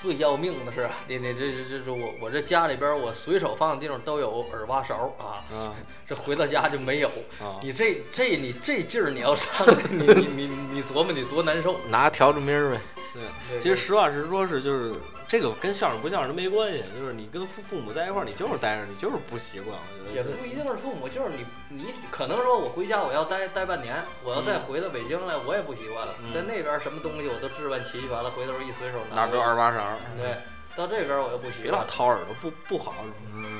[0.00, 5.74] 最要命的是，你你这这这这我我这家里边儿我随手放的地方都有耳挖勺啊，啊
[6.06, 7.08] 这回到家就没有。
[7.40, 11.80] 啊，你这这你这劲儿你要上 来，你你你你琢磨你多难受。
[11.88, 12.80] 拿笤帚咪儿呗。
[13.14, 14.94] 对，其实实话实说，是就是
[15.28, 20.30] 这个跟孝顺不孝顺没关系，就是你跟父父母在一块儿，你就是待着，你就是不习惯，我觉得。
[20.30, 26.14] 也不一定是父母，就是你，你可能说我回家我要待待半年，我要再嗯回到北京来，我也不习惯了。
[26.22, 30.36] 嗯在那边什么东西我都置办齐全了，回头一随手拿哪儿都有二八勺，对，
[30.76, 32.94] 到这边我又不习惯别老，掏耳朵，不不好，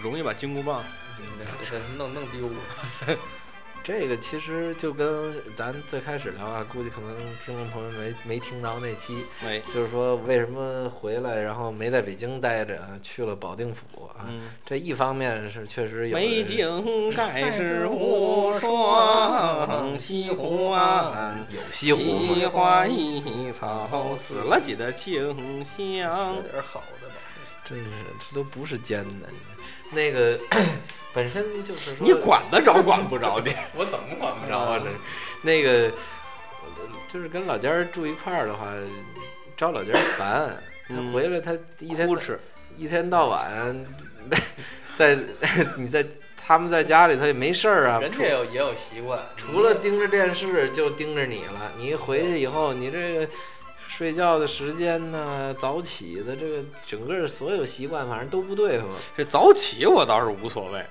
[0.02, 0.84] 容易把金箍棒。
[1.68, 2.54] 对弄弄丢了。
[3.86, 14.26] 这个其实就跟咱最开始聊啊，估计可能听众朋友没没听到那期，没，就是说为什么回来，然后没在北京待着，去了保定府啊？
[14.28, 21.46] 嗯，这一方面是确实有美的景盖世无双，西湖岸。
[21.48, 22.00] 有西湖
[22.34, 26.42] 西嘛，花一草，死了几的清香说。
[26.42, 27.14] 点好的吧。
[27.64, 29.28] 真是这都不是尖的。
[29.90, 30.38] 那个
[31.14, 33.50] 本身就是说，你管得着管不着的？
[33.76, 34.80] 我怎么管不着啊？
[34.82, 34.90] 这
[35.42, 35.90] 那个
[37.08, 38.66] 就是跟老家儿住一块儿的话，
[39.56, 40.56] 招老家儿烦。
[40.88, 42.36] 他嗯回来，他一天哭哧，
[42.76, 43.86] 一天到晚
[44.96, 45.18] 在
[45.76, 46.04] 你在
[46.36, 51.72] 他们在家里头也没事儿啊，人家也有也有习惯，除了盯着电视就盯着你了。
[51.76, 53.28] 你一回去以后，你这个
[53.96, 58.88] 睡觉的时间呢，早起的这个整个所有习惯，反正都不对付。
[59.16, 60.84] 这早起我倒是无所谓。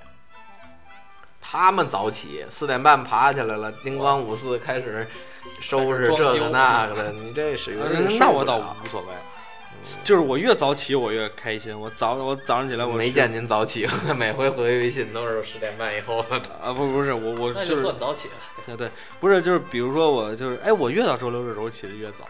[1.39, 5.06] 他们早起，四点半爬起来了，叮咣五四开始
[5.62, 7.12] 收拾这个那个的。
[7.12, 9.08] 你这属于呃是那我倒无所谓，
[10.03, 11.80] 就是我越早起我越开心。
[11.80, 13.88] 我早我早上起来我没见您早起，
[14.18, 16.38] 每回回微信都是十点半以后的。
[16.60, 18.74] 啊不不是我我那就就是算早起了。
[18.74, 18.89] 啊 对，
[19.20, 22.26] 不是就是比如说我就是哎我越到周六日的时候起的越早，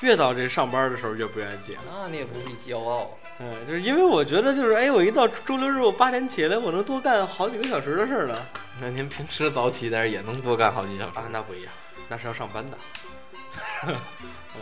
[0.00, 1.76] 越到这上班的时候越不愿意起。
[1.90, 3.16] 那你也不必骄傲。
[3.38, 8.46] 嗯，就是因为我觉得就是哎我一到周六日我八点起来我能多干好几个小时的事儿了
[8.80, 11.72] 那您平时早起点儿也能多干好几小时，啊那不一样，
[12.08, 12.76] 那是要上班的。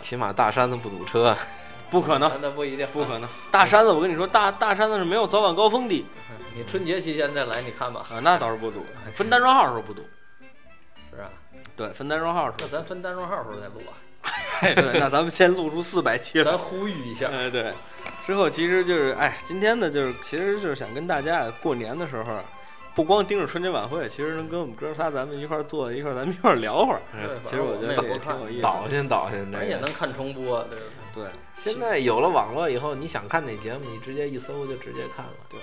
[0.01, 1.37] 起码大山子不堵车。
[1.91, 3.27] 不可能，那不一定，不可能。
[3.51, 6.07] 大山子，我跟你说，大大山子是没有早晚高峰的
[6.55, 8.05] 你春节期间再来，你看吧。
[8.11, 8.85] 啊，那倒是不堵。
[9.15, 10.07] 分单双号的时候不堵，
[11.11, 11.31] 是啊，
[11.75, 12.69] 对，分单双号的时候。
[12.71, 13.97] 那咱分单双号时候再录啊。
[14.23, 16.45] 哎， 对，那咱们先录出四百期了。
[16.53, 17.29] 咱呼吁一下。
[17.29, 17.73] 哎，对。
[18.27, 22.39] 之后其实就是，哎，今天呢，就是其实就是想跟大家过年的时候，
[22.95, 27.01] 不光盯着春节晚会，其实能跟我们哥仨咱们一块儿坐一块儿，咱们一块儿聊会儿。
[27.13, 28.63] 对，其实我觉得这也挺有意思的。
[28.63, 29.59] 导心导心，这个。
[29.59, 30.79] 咱也能看重播，对？
[31.15, 31.25] 对
[31.57, 35.33] 现在有了网络以后，你想看哪节目，你直接一搜就直接看了。
[35.49, 35.59] 对。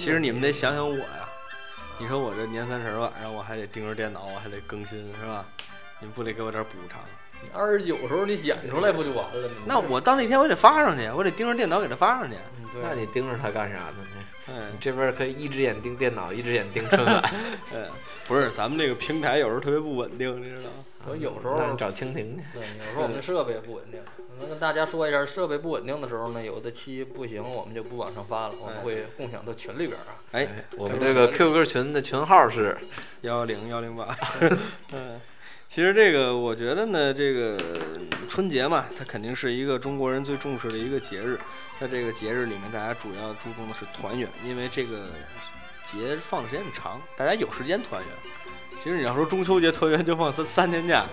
[0.00, 1.28] 其实你们得想想我呀，
[1.98, 5.44] 你说我这年三十晚上我还得盯着电脑，我还得更新，是吧？
[5.98, 7.00] 你们不得给我点补偿？
[7.42, 9.54] 你二十九时候你剪出来不就完了吗？
[9.66, 12.36] 那我到那天我得发上去，我得盯着电脑给它发上去。
[12.58, 13.94] 嗯，对，那你盯着它干啥呢？
[14.52, 17.22] 嗯你，这边可以一只眼盯电脑，一只眼盯春晚。
[17.72, 17.86] 嗯，
[18.26, 20.70] 不是，咱们那个平台有时候特别不稳定，你知道吗？
[21.06, 22.42] 我有时候找蜻蜓去。
[22.52, 24.00] 对，有时候我们设备不稳定。
[24.40, 30.16] 能跟大家说一下，设备不稳定的时候呢，有的期不行，我们就不往上发了，我们哎会共享到群里边啊。
[30.32, 32.76] 哎，我们这个 QQ 群的群号是
[33.20, 34.16] 幺幺零幺零八。
[34.92, 35.20] 嗯，
[35.70, 37.56] 其实这个我觉得呢，这个
[38.28, 41.38] 春节嘛，它肯定是一个中国人最重视的一个节日。
[41.78, 45.10] 在这个节日里面，大家主要注重的是团圆，因为这个
[45.84, 48.10] 节放的时间很长，大家有时间团圆。
[48.82, 51.06] 其实你要说中秋节团圆，就放三三天假，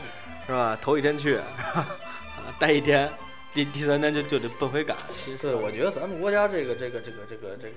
[0.48, 0.76] 是吧？
[0.82, 1.88] 头一天去，啊
[2.58, 3.08] 待一天，
[3.54, 4.98] 第第三天就就得奔回赶。
[5.14, 7.76] 其实对，我觉得咱们国家这个这个这个这个这个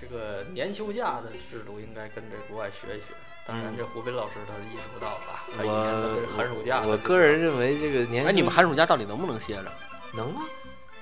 [0.00, 3.06] 这个年休假的制度应该跟这国外学一学。
[3.46, 5.44] 当然，嗯这胡斌老师他是意识不到吧？
[5.56, 9.72] 他一年的这寒暑假我我个人认为这个年哎，你们寒暑假到底能不能歇着？
[10.12, 10.42] 能吗？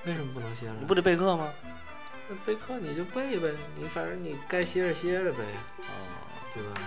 [0.05, 0.73] 为什么不能歇着？
[0.79, 1.49] 你不得备课吗？
[2.27, 5.39] 那备课你就备呗，你反正你该歇着歇着呗，
[5.79, 5.93] 哦，
[6.55, 6.81] 对吧？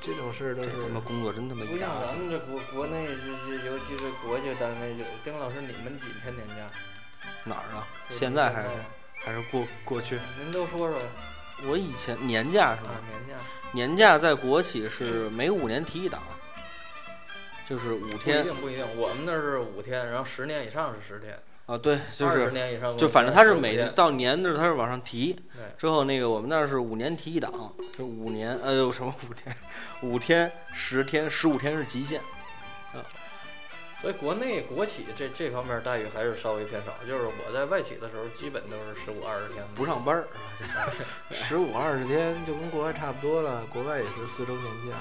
[0.00, 6.70] 这种事儿都是他妈工作真他妈不像咱们这国国内这些，尤其是国家单位，丁老师，你们几天年假？
[7.44, 7.86] 哪儿啊？
[8.10, 8.68] 现在还是
[9.24, 10.18] 还是过过去？
[10.38, 10.98] 您都说说
[11.66, 12.90] 我以前年假是吧？
[12.90, 13.34] 啊，年假。
[13.72, 16.22] 年假在国企是每五年提一档，
[17.68, 25.64] 就是五不一天定不一定，我们那儿是五天，然后十年以上是十天，啊，对，就是年以上就反正他是每到年的时候他是往上提，对。
[25.76, 27.52] 之后那个我们那儿是五年提一档，
[27.98, 29.56] 就五年呃有什么五天，
[30.00, 32.20] 五天、十天、十五天是极限。
[34.00, 40.28] 所以国内国企这这方面待遇还是稍微偏少，就是我在外企的时候，基本都是十五二十天不上班儿，
[41.34, 44.96] 十五二十天就跟国外差不多了，国外也是四周年假。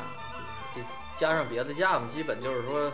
[0.74, 0.82] 这
[1.16, 2.92] 加上别的假嘛，基本就是说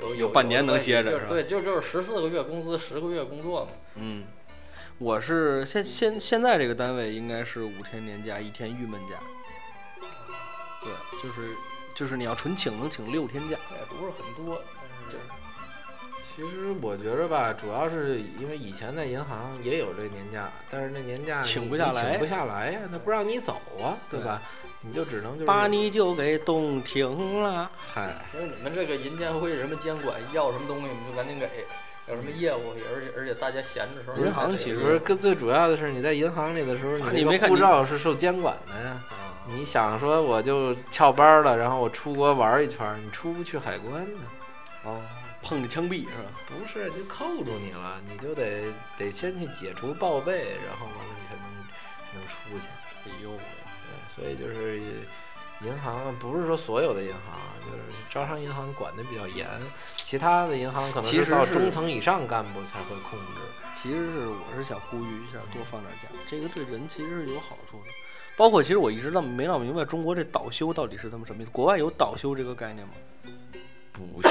[0.00, 3.70] 有有半年能歇着就是是对，就就是十四个月工资，十个月工作嘛。
[3.94, 4.24] 嗯，
[4.98, 9.16] 我是现现现在这个单位应该是五天年假，一天郁闷假。
[10.82, 10.92] 对，
[11.22, 11.54] 就是
[11.94, 13.56] 就是你要纯请能请六天假。
[13.70, 14.60] 也不是很多，
[16.36, 24.42] 其实我觉着吧，主要是因为以前在银行也有这年假，但是那年假请不下来请不下来呀，他不让你走啊，对对吧？
[24.82, 27.70] 你就只能就是把你就给冻停了。
[27.78, 31.64] 嗨，因为你们这个银监会什么监管，要什么东西你就赶紧给，
[32.06, 39.00] 有什么业务，而且而且大家闲的时候，银行其实不是，更最主要的是你在银行里的时候，啊你护照是受监管的呀。
[39.48, 44.20] 你想说我就翘班了，然后我出国玩一圈，你出不去海关呢？
[44.84, 45.00] 哦，
[45.46, 46.32] 碰着枪毙是吧？
[46.48, 48.64] 不是，就扣住你了，你就得
[48.98, 51.44] 得先去解除报备，然后完了你才能
[52.10, 52.66] 才能出去。
[53.04, 54.80] 哎呦，对，所以就是
[55.60, 57.78] 银行不是说所有的银行啊，就是
[58.10, 59.46] 招商银行管的比较严，
[59.96, 63.40] 其他的银行可能其实是到中层以上干部才会控制。
[63.80, 67.90] 其实是我是想呼吁一下，多放点假，这个对人其实是有好处的。
[68.36, 71.52] 包括其实我一直闹没闹明白，中国这倒休到底是他们什么意思？
[71.52, 72.94] 国外有倒休这个概念吗？
[73.92, 74.28] 补休，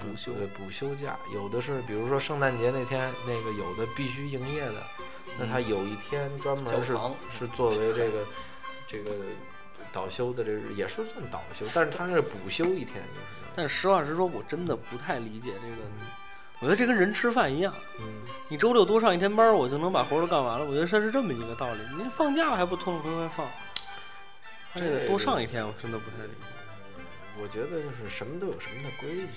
[0.00, 4.82] 补休对补休假，有的是，比如说圣诞节那天，那个有的必须营业的，
[5.38, 6.96] 那他有一天专门是
[7.38, 8.24] 是作为这个
[8.86, 9.10] 这个
[9.92, 15.88] 倒休的这日，也是算倒休，但是他是补休一天，就是但实话实说，我真的不太理解这个。
[16.58, 20.64] 我觉得这跟人吃饭一样，嗯，你周六多上一天班，我就能把活儿都干完了。
[20.64, 21.80] 我觉得它是这么一个道理。
[21.98, 23.46] 你放假还不痛痛快快放，
[24.74, 26.46] 这个多上一天，我真的不太理解。
[27.38, 29.28] 我觉得就是什么都有什么的规矩，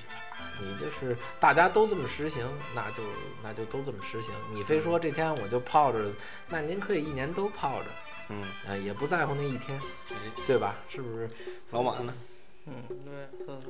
[0.62, 2.46] 你就是大家都这么实行，
[2.76, 3.04] 那就
[3.44, 4.32] 那就都这么实行。
[4.54, 6.00] 你非说这天我就泡着，
[6.50, 7.86] 那您可以一年都泡着，
[8.30, 9.80] 嗯，呃，也不在乎那一天，
[10.46, 10.76] 对吧？
[10.90, 11.30] 是不是？
[11.72, 12.14] 老马呢？
[12.68, 13.62] 嗯，对，嗯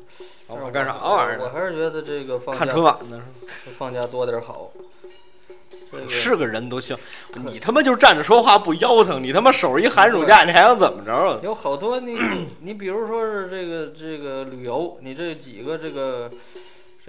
[0.48, 1.40] 老马干啥玩意儿？
[1.42, 3.22] 我还是觉得这个放假看春晚呢
[3.78, 4.72] 放假多点好。
[5.92, 6.96] 这个是个人都行，
[7.34, 11.40] 你他妈就站着说话不腰疼，你他妈手一寒暑假，你还想怎么着啊？
[11.42, 12.16] 有好多你
[12.62, 16.30] 你比如说是这个这个旅游，你这几个这个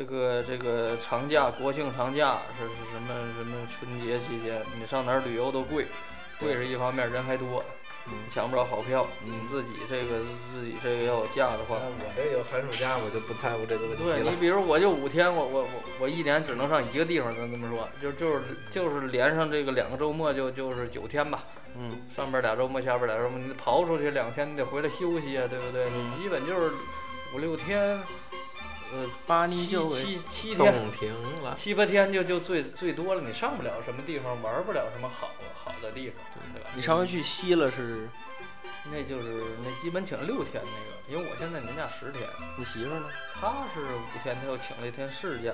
[0.01, 5.85] 这个这个长假，国庆长假是是什么什么春节期间，你上哪儿旅游都贵，
[6.39, 7.63] 贵是一方面，人还多，
[8.09, 9.07] 嗯抢不着好票。
[9.27, 10.21] 嗯你自己这个
[10.55, 14.15] 自己这个要有假的话，我这有寒暑假，我就不在乎这个问题了。
[14.17, 15.69] 对你比如我就五天，我我我
[16.01, 21.45] 我一年只能上一个地方，咱这么说，就就是就是连上这个两个周末就就是九天吧，
[21.77, 25.85] 嗯上边俩周末，下边俩周末，你刨出去两天，你得回来休息啊，对不对？
[25.91, 26.73] 嗯你基本就是
[27.35, 28.01] 五六天，
[28.93, 30.73] 呃，八七七七天。
[30.73, 36.17] 冻停了，七八天就就最最多了，你上不了什么地方，玩不了什么好好的地方，
[36.55, 36.71] 对吧？
[36.75, 38.09] 你上回去西了是
[38.91, 42.29] 那就是那基本请了六天那个，因为我现在年假十天，
[42.59, 43.05] 你媳妇呢？
[43.41, 45.53] 她是五天，她又请了一天事假，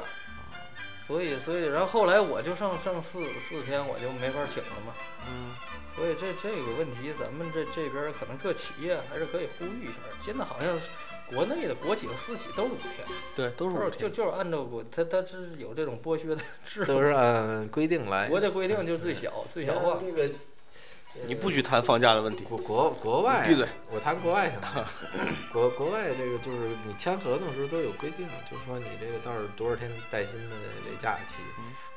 [1.06, 4.94] 所以所以然后后来我就剩剩四四天，我就没法请了嘛。
[5.28, 5.54] 嗯
[5.96, 9.94] 所以这这个问题，咱们这这边可能各企业还是可以呼吁一下。
[10.22, 10.78] 现在好像
[11.34, 12.90] 国内的国企和私企都是五天，
[13.34, 13.98] 对，都是就是五天。
[13.98, 18.28] 就就是按照国，他他是有这种剥削的制度，都是按规定来。
[18.28, 19.98] 国家规定就是最小最小化。
[20.04, 20.30] 这个，
[21.26, 22.44] 你不许谈放假的问题。
[22.44, 23.66] 国国国外，闭嘴！
[23.90, 24.86] 我谈国外行吗？
[25.52, 31.36] 国国外这个就是你签合同时候都有规定，就是说你这个到时候多少天带薪的这假期，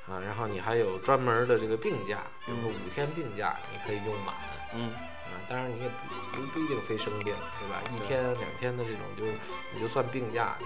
[0.09, 4.33] 啊，然后你还有专门的这个病假，比如说五天病假你可以用满，
[4.73, 5.18] 嗯啊，
[5.49, 7.81] 当然你也不不不一定非生病，对吧？
[7.91, 9.25] 一天两天的这种就
[9.73, 10.65] 你就算病假就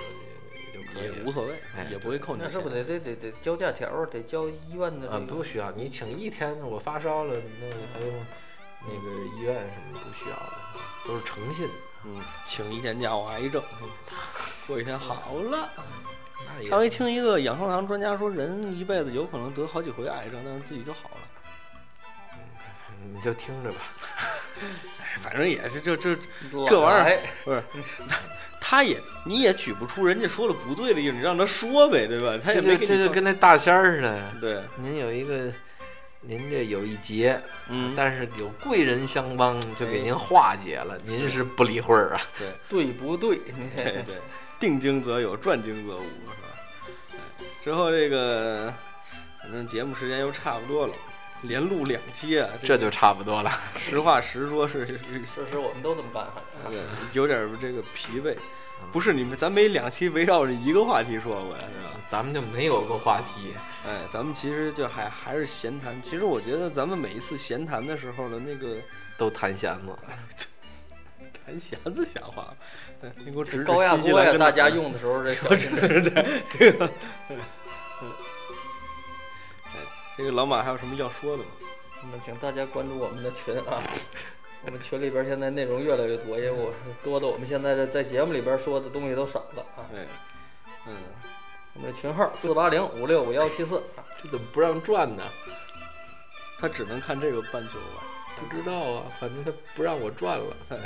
[0.80, 1.04] 就就可以。
[1.06, 2.70] 也无所谓哎，也不会扣你钱那是不。
[2.70, 5.36] 是得得得得交假条，得交医院的啊，这个？
[5.36, 8.26] 不需要，你请一天，我发烧了，那还用
[8.86, 10.54] 那个医院什么不需要的，
[11.08, 11.70] 都是诚信。
[12.04, 13.64] 嗯，请一天假我癌症，
[14.68, 15.70] 过一天好了。
[16.68, 21.22] 上回听一个养生堂专家说，人一辈子有可能得好几回癌症，但是自己就好了。
[23.14, 23.78] 你就听着吧。
[25.00, 26.16] 哎，反正也是这这
[26.68, 27.64] 这玩意儿儿，不是，
[28.08, 28.20] 他
[28.62, 32.38] 他也你也举不出人家说的不对的意思，你让他说呗，对吧？
[32.44, 35.52] 他也这就这就跟那大仙儿似的，对，您有一个，
[36.22, 40.98] 您这有一劫，嗯，但是有贵人相帮，就给您化解了。
[41.06, 42.22] 您是不理会儿啊？
[42.38, 43.38] 对对不对？
[43.76, 44.16] 对对，
[44.60, 46.48] 定经则有，转经则无，是吧？
[47.12, 47.20] 哎
[47.64, 48.74] 之后这个，
[49.42, 50.94] 反正节目时间又差不多了，
[51.44, 53.52] 连录两期啊，这就差不多了。
[53.78, 56.26] 实话实说是是是是，我们都这么干，
[56.64, 56.82] 反正对
[57.14, 58.36] 有点儿这个疲惫。
[58.92, 61.92] 不是你们，咱没两期围绕着一个话题说过呀，是吧？
[62.10, 63.54] 咱们就没有个话题，
[63.88, 66.02] 哎，咱们其实就还还是闲谈。
[66.02, 68.76] 其实我觉得咱们每一次闲谈的时候的那个
[69.18, 69.98] 都谈闲了。
[71.46, 72.54] 谈闲子像话吗？
[73.02, 76.90] 对，你给我指指高压锅呀，大家用的时候这小心 点。
[80.18, 81.50] 这个，老马还有什么要说的吗？
[82.04, 83.82] 那么请大家关注我们的群啊，
[84.66, 89.88] 我们群里边现在内容越来越多，因为我多的我们现在这在节目里边说的东西都少了啊。
[89.92, 90.02] 对，
[90.88, 90.96] 嗯，
[91.74, 93.82] 我们的群号四八零五六五幺七四，
[94.22, 95.24] 这怎么不让转呢？
[96.60, 98.04] 他只能看这个半球吧。
[98.40, 100.56] 不知道啊，反正他不让我转了。
[100.70, 100.78] 哎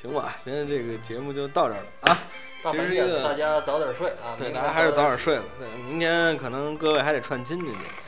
[0.00, 2.18] 行吧，现在这个节目就到这儿了啊。
[2.62, 4.36] 大半夜的其实这个大家早点睡啊。
[4.38, 5.18] 对，大家还是早点。
[5.18, 5.44] 睡吧。
[5.58, 7.78] 对，明天可能各位还得串亲戚去，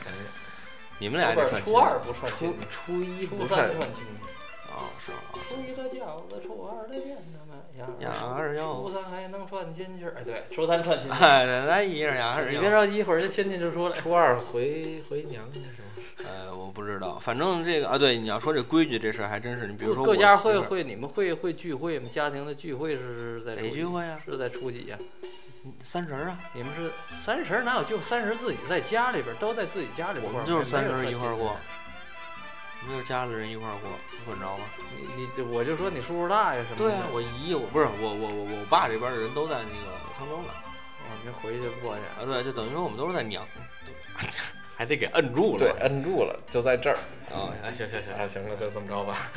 [1.01, 1.59] 你们俩这串。
[1.63, 4.31] 初二不串初亲戚，初一初不串亲戚。
[4.69, 5.17] 哦，是啊。
[5.33, 11.17] 初一的饺子，初二的面他们呀呀，二哟初三还能串亲戚儿，哎对，初三串亲戚。
[11.25, 13.95] 哎，那一样呀，你别着急，一会儿这亲戚就出来。
[13.95, 15.89] 初二回回娘家是吗？
[16.29, 22.07] 呃，我不知道，反正这个啊，对，你要说这规矩这事儿还真是，你比如说各家会会你们会会聚会吗？
[22.13, 24.19] 家庭的聚会是是在哪聚会呀？
[24.23, 24.97] 是在初几呀？
[25.83, 26.91] 三十啊，你们是
[27.23, 31.59] 三十哪有就三十自己在家里边都在自己家里边我过，们就是三十一块过串亲戚的，
[32.81, 34.63] 我们就家里人一块过，你管着吗？
[34.97, 36.83] 你你我就说你叔叔大爷什么的。
[36.83, 40.53] 对啊，我姨我不是我我我我爸这边的人都在那个沧州呢，
[41.03, 42.01] 我们回去过去。
[42.19, 43.45] 啊对，就等于说我们都是在娘，
[44.75, 45.59] 还得给摁住了。
[45.59, 46.97] 对，摁住了，就在这儿。
[47.29, 49.29] 啊，哎行行行，啊，行了，就这么着吧。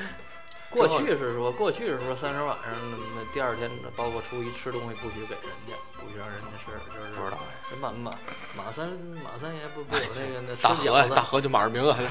[0.74, 7.54] 过去是说，过去是说三十晚上那那第二天，包括初一吃东西不许给人家，不许让人家吃，就是不知道哎。
[7.70, 8.10] 人马马
[8.56, 8.88] 马三
[9.22, 11.96] 马三爷不不有那个那吃大河呀，饺子大河就马二明啊，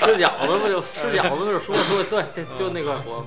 [0.00, 3.24] 吃饺子不就吃饺子不是说说对对就那块活。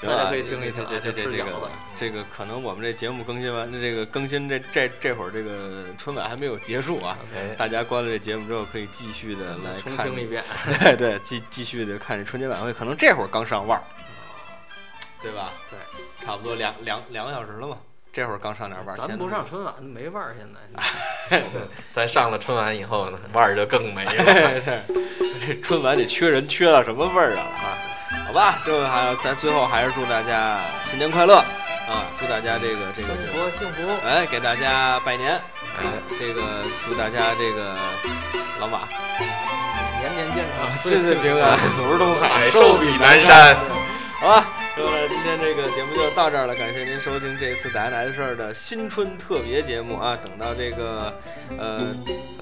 [0.00, 10.44] 行吧，大家可以听一这听啊这这这这个这个可能我们这节目更新完，这个更新这这这会儿这个春晚还没有结束啊，哎，大家关了这节目之后可以继续的来看，重听一遍，
[10.80, 13.82] 对对，继继续的看这春节晚会，可能这会儿刚上腕儿，
[15.20, 15.52] 对吧？
[15.68, 17.78] 对，差不多两两两个小时了嘛，
[18.12, 21.42] 这会儿刚上点腕儿，咱不上春晚没腕儿，现在
[21.92, 24.82] 咱上了春晚以后呢，腕儿就更没了。
[25.44, 27.78] 这春晚得缺人缺到什么味儿啊啊！
[28.26, 31.36] 好吧，最后还咱最后还是祝大家新年快乐，
[31.88, 35.32] 啊，祝大家这个这个幸这个，福幸福，哎，给大家拜年，
[35.78, 35.84] 哎，
[36.18, 36.42] 这个
[36.84, 37.76] 祝大家这个
[38.60, 38.88] 老马。
[40.00, 43.26] 年年健康，岁岁平安，福如东海，哎 寿比南南山。
[43.26, 43.56] 山。
[44.20, 44.46] 好吧，
[44.76, 50.16] 那么今天这个节目就到这儿了，感谢您收听这次打来的事儿的新春特别节目啊。
[50.22, 51.12] 等到这个
[51.56, 51.78] 呃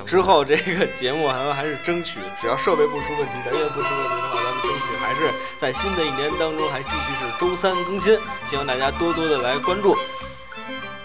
[0.05, 8.19] 之后，这个节目咱们还是争取，只要设备不出问题，人员不出问题的话，咱们争取还是在新的一年当中还继续是周三更新，
[8.49, 9.97] 希望大家多多的来关注。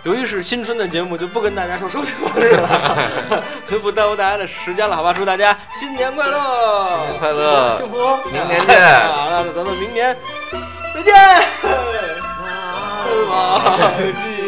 [0.04, 5.14] 由于是新春的节目，就不跟大家说收听方式了，就 不耽误大家的时间了，好吧？
[5.14, 8.80] 祝大家新年快乐，新年快乐，幸福，明年见。
[9.08, 10.18] 好，那咱们明年
[10.94, 11.16] 再见。
[11.16, 14.41] 啊忘记